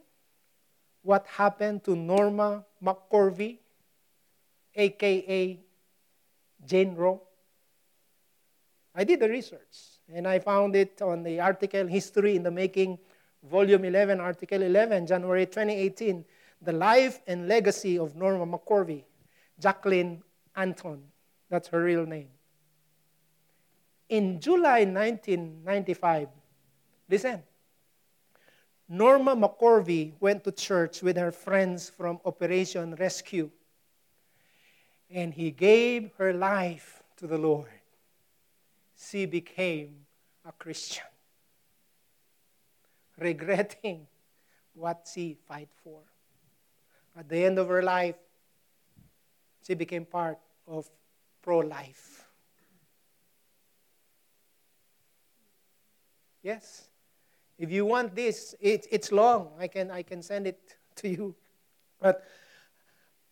what 1.01 1.25
happened 1.25 1.83
to 1.85 1.95
Norma 1.95 2.63
McCorvey, 2.81 3.57
aka 4.75 5.59
Jane 6.63 6.93
Roe? 6.93 7.19
I 8.93 9.03
did 9.03 9.19
the 9.19 9.27
research 9.27 9.75
and 10.13 10.27
I 10.27 10.37
found 10.37 10.75
it 10.75 11.01
on 11.01 11.23
the 11.23 11.39
article 11.39 11.87
History 11.87 12.35
in 12.35 12.43
the 12.43 12.51
Making 12.51 12.99
Volume 13.41 13.85
11, 13.85 14.19
Article 14.19 14.61
11, 14.61 15.07
January 15.07 15.47
2018. 15.47 16.23
The 16.61 16.73
Life 16.73 17.21
and 17.25 17.47
Legacy 17.47 17.97
of 17.97 18.15
Norma 18.15 18.45
McCorvey, 18.45 19.03
Jacqueline 19.59 20.21
Anton. 20.55 21.01
That's 21.53 21.67
her 21.67 21.83
real 21.83 22.07
name. 22.07 22.29
In 24.09 24.39
July 24.39 24.85
1995, 24.85 26.29
listen, 27.07 27.43
Norma 28.89 29.35
McCorvey 29.35 30.13
went 30.19 30.43
to 30.45 30.51
church 30.51 31.03
with 31.03 31.15
her 31.15 31.31
friends 31.31 31.91
from 31.91 32.19
Operation 32.25 32.95
Rescue. 32.95 33.51
And 35.11 35.31
he 35.31 35.51
gave 35.51 36.09
her 36.17 36.33
life 36.33 37.03
to 37.17 37.27
the 37.27 37.37
Lord. 37.37 37.69
She 38.97 39.27
became 39.27 40.07
a 40.43 40.51
Christian, 40.53 41.05
regretting 43.19 44.07
what 44.73 45.07
she 45.13 45.37
fight 45.47 45.69
for. 45.83 46.01
At 47.15 47.29
the 47.29 47.45
end 47.45 47.59
of 47.59 47.67
her 47.67 47.83
life, 47.83 48.15
she 49.61 49.75
became 49.75 50.05
part 50.05 50.39
of 50.67 50.89
pro-life. 51.43 52.25
Yes. 56.41 56.89
If 57.59 57.71
you 57.71 57.85
want 57.85 58.15
this, 58.15 58.55
it, 58.59 58.87
it's 58.91 59.11
long. 59.11 59.51
I 59.59 59.67
can, 59.67 59.91
I 59.91 60.01
can 60.01 60.21
send 60.21 60.47
it 60.47 60.77
to 60.95 61.07
you. 61.07 61.35
But 62.01 62.25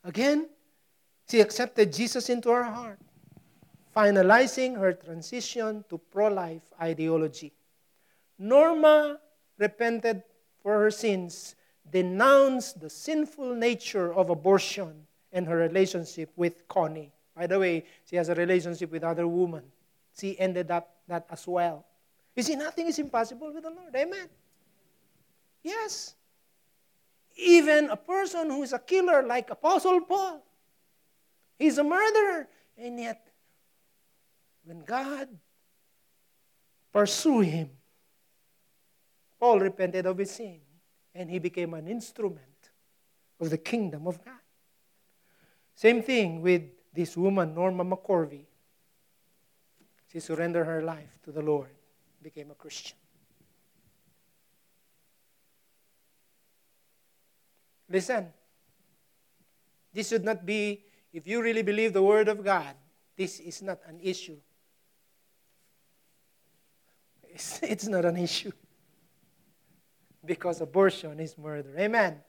again, 0.03 0.47
she 1.30 1.41
accepted 1.41 1.91
Jesus 1.91 2.30
into 2.30 2.49
her 2.49 2.64
heart, 2.64 2.99
finalizing 3.95 4.78
her 4.78 4.93
transition 4.93 5.84
to 5.89 5.97
pro 5.97 6.28
life 6.28 6.62
ideology. 6.80 7.53
Norma 8.38 9.20
repented 9.57 10.24
for 10.62 10.80
her 10.80 10.91
sins, 10.91 11.55
denounced 11.89 12.80
the 12.80 12.89
sinful 12.89 13.55
nature 13.55 14.14
of 14.14 14.30
abortion 14.30 15.07
and 15.32 15.47
her 15.47 15.57
relationship 15.57 16.32
with 16.36 16.68
Connie. 16.68 17.12
By 17.36 17.47
the 17.47 17.59
way, 17.59 17.86
she 18.05 18.15
has 18.15 18.29
a 18.29 18.36
relationship 18.36 18.91
with 18.91 19.03
other 19.03 19.27
women. 19.27 19.63
She 20.17 20.38
ended 20.39 20.69
up 20.71 20.95
that 21.07 21.25
as 21.29 21.47
well. 21.47 21.86
You 22.36 22.43
see, 22.43 22.55
nothing 22.55 22.88
is 22.88 22.99
impossible 22.99 23.53
with 23.53 23.63
the 23.63 23.69
Lord. 23.69 23.95
Amen. 23.95 24.29
Yes. 25.63 26.15
Even 27.36 27.89
a 27.89 27.97
person 27.97 28.49
who 28.49 28.63
is 28.63 28.73
a 28.73 28.79
killer 28.79 29.23
like 29.23 29.49
Apostle 29.49 30.01
Paul, 30.01 30.43
he's 31.57 31.77
a 31.77 31.84
murderer. 31.84 32.47
And 32.77 32.99
yet, 32.99 33.27
when 34.63 34.84
God 34.84 35.29
pursued 36.91 37.47
him, 37.47 37.69
Paul 39.39 39.59
repented 39.59 40.05
of 40.05 40.17
his 40.17 40.32
sin 40.32 40.59
and 41.15 41.29
he 41.29 41.39
became 41.39 41.73
an 41.73 41.88
instrument 41.88 42.69
of 43.39 43.49
the 43.49 43.57
kingdom 43.57 44.07
of 44.07 44.23
God. 44.23 44.36
Same 45.75 46.03
thing 46.03 46.41
with 46.41 46.63
this 46.93 47.15
woman, 47.15 47.53
Norma 47.55 47.85
McCorvey. 47.85 48.45
She 50.11 50.19
surrendered 50.19 50.65
her 50.65 50.81
life 50.81 51.09
to 51.23 51.31
the 51.31 51.41
Lord 51.41 51.69
became 52.21 52.51
a 52.51 52.55
Christian. 52.55 52.97
Listen, 57.89 58.27
this 59.93 60.07
should 60.09 60.23
not 60.23 60.45
be, 60.45 60.85
if 61.11 61.27
you 61.27 61.41
really 61.41 61.61
believe 61.61 61.93
the 61.93 62.01
Word 62.01 62.29
of 62.29 62.43
God, 62.43 62.75
this 63.17 63.39
is 63.39 63.61
not 63.61 63.79
an 63.87 63.99
issue. 64.01 64.37
It's, 67.23 67.59
it's 67.63 67.87
not 67.87 68.05
an 68.05 68.17
issue. 68.17 68.51
Because 70.23 70.61
abortion 70.61 71.19
is 71.19 71.37
murder. 71.37 71.75
Amen. 71.77 72.21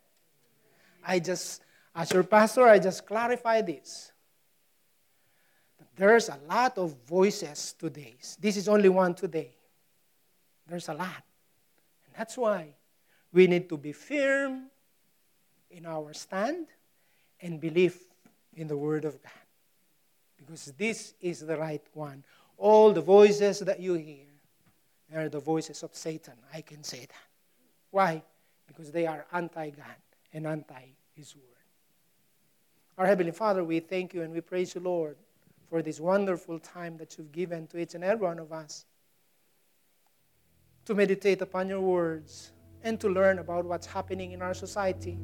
I 1.04 1.18
just, 1.18 1.62
as 1.94 2.10
your 2.12 2.22
pastor, 2.22 2.66
I 2.66 2.78
just 2.78 3.06
clarify 3.06 3.60
this. 3.60 4.11
There's 5.96 6.28
a 6.28 6.38
lot 6.48 6.78
of 6.78 6.94
voices 7.06 7.74
today. 7.78 8.16
This 8.40 8.56
is 8.56 8.68
only 8.68 8.88
one 8.88 9.14
today. 9.14 9.50
There's 10.66 10.88
a 10.88 10.94
lot. 10.94 11.22
And 12.06 12.14
that's 12.16 12.36
why 12.36 12.74
we 13.32 13.46
need 13.46 13.68
to 13.68 13.76
be 13.76 13.92
firm 13.92 14.70
in 15.70 15.86
our 15.86 16.12
stand 16.12 16.66
and 17.40 17.60
believe 17.60 17.98
in 18.54 18.68
the 18.68 18.76
Word 18.76 19.04
of 19.04 19.22
God. 19.22 19.32
Because 20.36 20.72
this 20.78 21.14
is 21.20 21.40
the 21.40 21.56
right 21.56 21.82
one. 21.92 22.24
All 22.56 22.92
the 22.92 23.00
voices 23.00 23.60
that 23.60 23.80
you 23.80 23.94
hear 23.94 24.26
are 25.14 25.28
the 25.28 25.40
voices 25.40 25.82
of 25.82 25.94
Satan. 25.94 26.34
I 26.52 26.62
can 26.62 26.82
say 26.82 27.00
that. 27.00 27.28
Why? 27.90 28.22
Because 28.66 28.90
they 28.90 29.06
are 29.06 29.26
anti 29.32 29.70
God 29.70 30.00
and 30.32 30.46
anti 30.46 30.94
His 31.14 31.34
Word. 31.34 31.44
Our 32.98 33.06
Heavenly 33.06 33.32
Father, 33.32 33.64
we 33.64 33.80
thank 33.80 34.14
you 34.14 34.22
and 34.22 34.32
we 34.32 34.40
praise 34.40 34.74
you, 34.74 34.80
Lord, 34.80 35.16
for 35.72 35.80
this 35.80 35.98
wonderful 36.00 36.58
time 36.58 36.98
that 36.98 37.16
you've 37.16 37.32
given 37.32 37.66
to 37.66 37.78
each 37.78 37.94
and 37.94 38.04
every 38.04 38.26
one 38.26 38.38
of 38.38 38.52
us 38.52 38.84
to 40.84 40.94
meditate 40.94 41.40
upon 41.40 41.66
your 41.66 41.80
words 41.80 42.52
and 42.84 43.00
to 43.00 43.08
learn 43.08 43.38
about 43.38 43.64
what's 43.64 43.86
happening 43.86 44.32
in 44.32 44.42
our 44.42 44.52
society. 44.52 45.16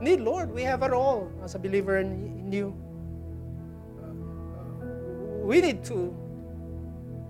Need, 0.00 0.18
Lord, 0.18 0.50
we 0.50 0.62
have 0.62 0.82
it 0.82 0.92
all 0.92 1.30
as 1.44 1.54
a 1.54 1.60
believer 1.60 1.98
in, 1.98 2.50
you. 2.50 2.74
Uh, 4.02 5.46
we 5.46 5.60
need 5.60 5.84
to 5.84 6.12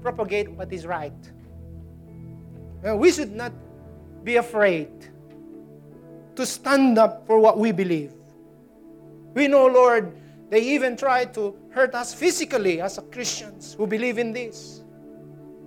propagate 0.00 0.50
what 0.52 0.72
is 0.72 0.86
right. 0.86 1.12
Uh, 2.82 2.96
we 2.96 3.12
should 3.12 3.32
not 3.32 3.52
be 4.24 4.36
afraid 4.36 4.88
to 6.34 6.46
stand 6.46 6.96
up 6.96 7.26
for 7.26 7.38
what 7.38 7.58
we 7.58 7.72
believe. 7.72 8.14
We 9.34 9.48
know, 9.48 9.66
Lord, 9.66 10.16
they 10.48 10.60
even 10.62 10.96
try 10.96 11.26
to 11.26 11.59
hurt 11.70 11.94
us 11.94 12.12
physically 12.12 12.80
as 12.80 12.98
Christians 13.12 13.74
who 13.74 13.86
believe 13.86 14.18
in 14.18 14.32
this. 14.32 14.82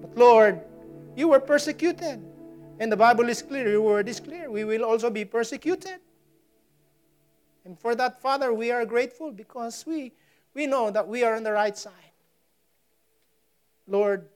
But 0.01 0.17
Lord, 0.17 0.61
you 1.15 1.29
were 1.29 1.39
persecuted. 1.39 2.21
And 2.79 2.91
the 2.91 2.97
Bible 2.97 3.29
is 3.29 3.41
clear, 3.41 3.69
your 3.69 3.81
word 3.81 4.09
is 4.09 4.19
clear. 4.19 4.49
We 4.49 4.63
will 4.63 4.83
also 4.83 5.09
be 5.09 5.25
persecuted. 5.25 5.99
And 7.65 7.79
for 7.79 7.95
that, 7.95 8.21
Father, 8.21 8.53
we 8.53 8.71
are 8.71 8.85
grateful 8.85 9.31
because 9.31 9.85
we, 9.85 10.11
we 10.53 10.67
know 10.67 10.91
that 10.91 11.07
we 11.07 11.23
are 11.23 11.35
on 11.35 11.43
the 11.43 11.51
right 11.51 11.77
side. 11.77 11.93
Lord, 13.87 14.27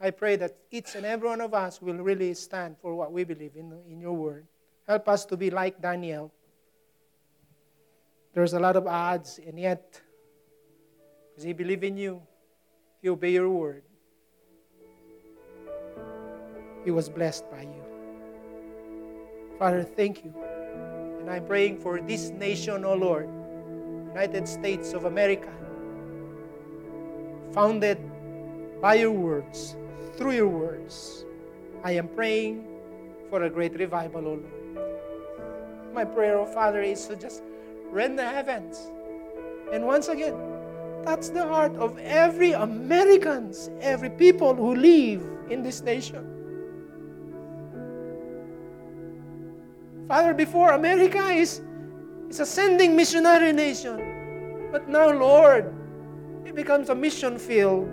I 0.00 0.10
pray 0.10 0.36
that 0.36 0.56
each 0.70 0.94
and 0.94 1.06
every 1.06 1.28
one 1.28 1.40
of 1.40 1.54
us 1.54 1.80
will 1.80 1.96
really 1.96 2.34
stand 2.34 2.76
for 2.78 2.94
what 2.94 3.12
we 3.12 3.24
believe 3.24 3.52
in, 3.56 3.72
in 3.88 4.00
your 4.00 4.12
word. 4.12 4.46
Help 4.86 5.08
us 5.08 5.24
to 5.26 5.36
be 5.36 5.50
like 5.50 5.80
Daniel. 5.80 6.32
There's 8.34 8.52
a 8.52 8.60
lot 8.60 8.76
of 8.76 8.86
odds, 8.86 9.40
and 9.44 9.58
yet, 9.58 10.00
because 11.36 11.44
he 11.44 11.52
believe 11.52 11.84
in 11.84 11.98
you, 11.98 12.22
he 13.02 13.10
obey 13.10 13.32
your 13.32 13.50
word 13.50 13.82
he 16.86 16.92
was 16.92 17.08
blessed 17.08 17.50
by 17.50 17.62
you. 17.62 17.82
Father, 19.58 19.82
thank 19.82 20.24
you. 20.24 20.32
And 21.18 21.28
I'm 21.28 21.44
praying 21.44 21.78
for 21.78 22.00
this 22.00 22.30
nation, 22.30 22.84
O 22.84 22.90
oh 22.90 22.94
Lord, 22.94 23.28
United 24.14 24.46
States 24.46 24.92
of 24.92 25.04
America, 25.04 25.50
founded 27.52 27.98
by 28.80 28.94
your 28.94 29.10
words, 29.10 29.74
through 30.14 30.38
your 30.38 30.46
words. 30.46 31.24
I 31.82 31.90
am 31.98 32.06
praying 32.06 32.64
for 33.30 33.42
a 33.42 33.50
great 33.50 33.74
revival, 33.74 34.28
O 34.28 34.30
oh 34.30 34.40
Lord. 34.46 35.92
My 35.92 36.04
prayer, 36.04 36.38
O 36.38 36.42
oh 36.42 36.46
Father, 36.46 36.82
is 36.82 37.04
to 37.08 37.16
just 37.16 37.42
rend 37.90 38.16
the 38.16 38.24
heavens. 38.24 38.78
And 39.72 39.84
once 39.84 40.06
again, 40.06 40.38
touch 41.06 41.28
the 41.28 41.46
heart 41.46 41.72
of 41.76 41.96
every 41.98 42.52
Americans, 42.52 43.70
every 43.80 44.10
people 44.10 44.56
who 44.56 44.74
live 44.74 45.22
in 45.48 45.62
this 45.62 45.80
nation. 45.80 46.26
Father, 50.08 50.34
before 50.34 50.72
America 50.72 51.30
is, 51.30 51.62
is 52.28 52.40
a 52.40 52.46
sending 52.46 52.96
missionary 52.96 53.52
nation. 53.52 54.68
But 54.72 54.88
now, 54.88 55.10
Lord, 55.12 55.72
it 56.44 56.56
becomes 56.56 56.90
a 56.90 56.94
mission 56.94 57.38
field. 57.38 57.88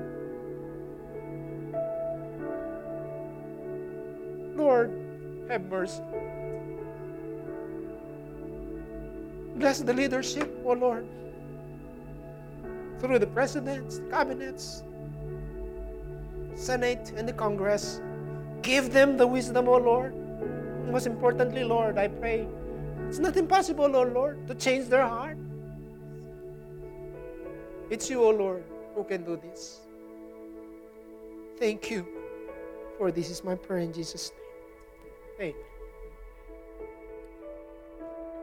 Lord, 4.55 4.89
have 5.49 5.70
mercy. 5.70 6.01
Bless 9.55 9.80
the 9.82 9.93
leadership, 9.93 10.49
O 10.66 10.72
oh 10.72 10.74
Lord, 10.74 11.05
through 13.04 13.20
the 13.20 13.28
presidents, 13.28 13.99
the 13.99 14.10
cabinets, 14.10 14.82
Senate, 16.56 17.12
and 17.16 17.28
the 17.28 17.34
Congress. 17.34 18.01
Give 18.64 18.91
them 18.91 19.18
the 19.18 19.28
wisdom, 19.28 19.68
O 19.68 19.78
Lord 19.78 20.16
most 20.93 21.08
importantly, 21.08 21.64
Lord, 21.64 21.97
I 21.97 22.08
pray 22.08 22.47
it's 23.08 23.18
not 23.18 23.36
impossible, 23.36 23.95
O 23.95 24.04
Lord, 24.04 24.47
to 24.47 24.54
change 24.54 24.89
their 24.89 25.08
heart. 25.08 25.38
It's 27.89 28.10
you, 28.12 28.24
O 28.24 28.30
Lord, 28.30 28.64
who 28.93 29.04
can 29.04 29.24
do 29.24 29.36
this. 29.36 29.82
Thank 31.58 31.89
you, 31.89 32.06
for 32.97 33.12
this 33.12 33.32
is 33.32 33.43
my 33.43 33.56
prayer 33.56 33.80
in 33.80 33.91
Jesus' 33.91 34.32
name. 35.39 35.54
Okay. 35.54 35.73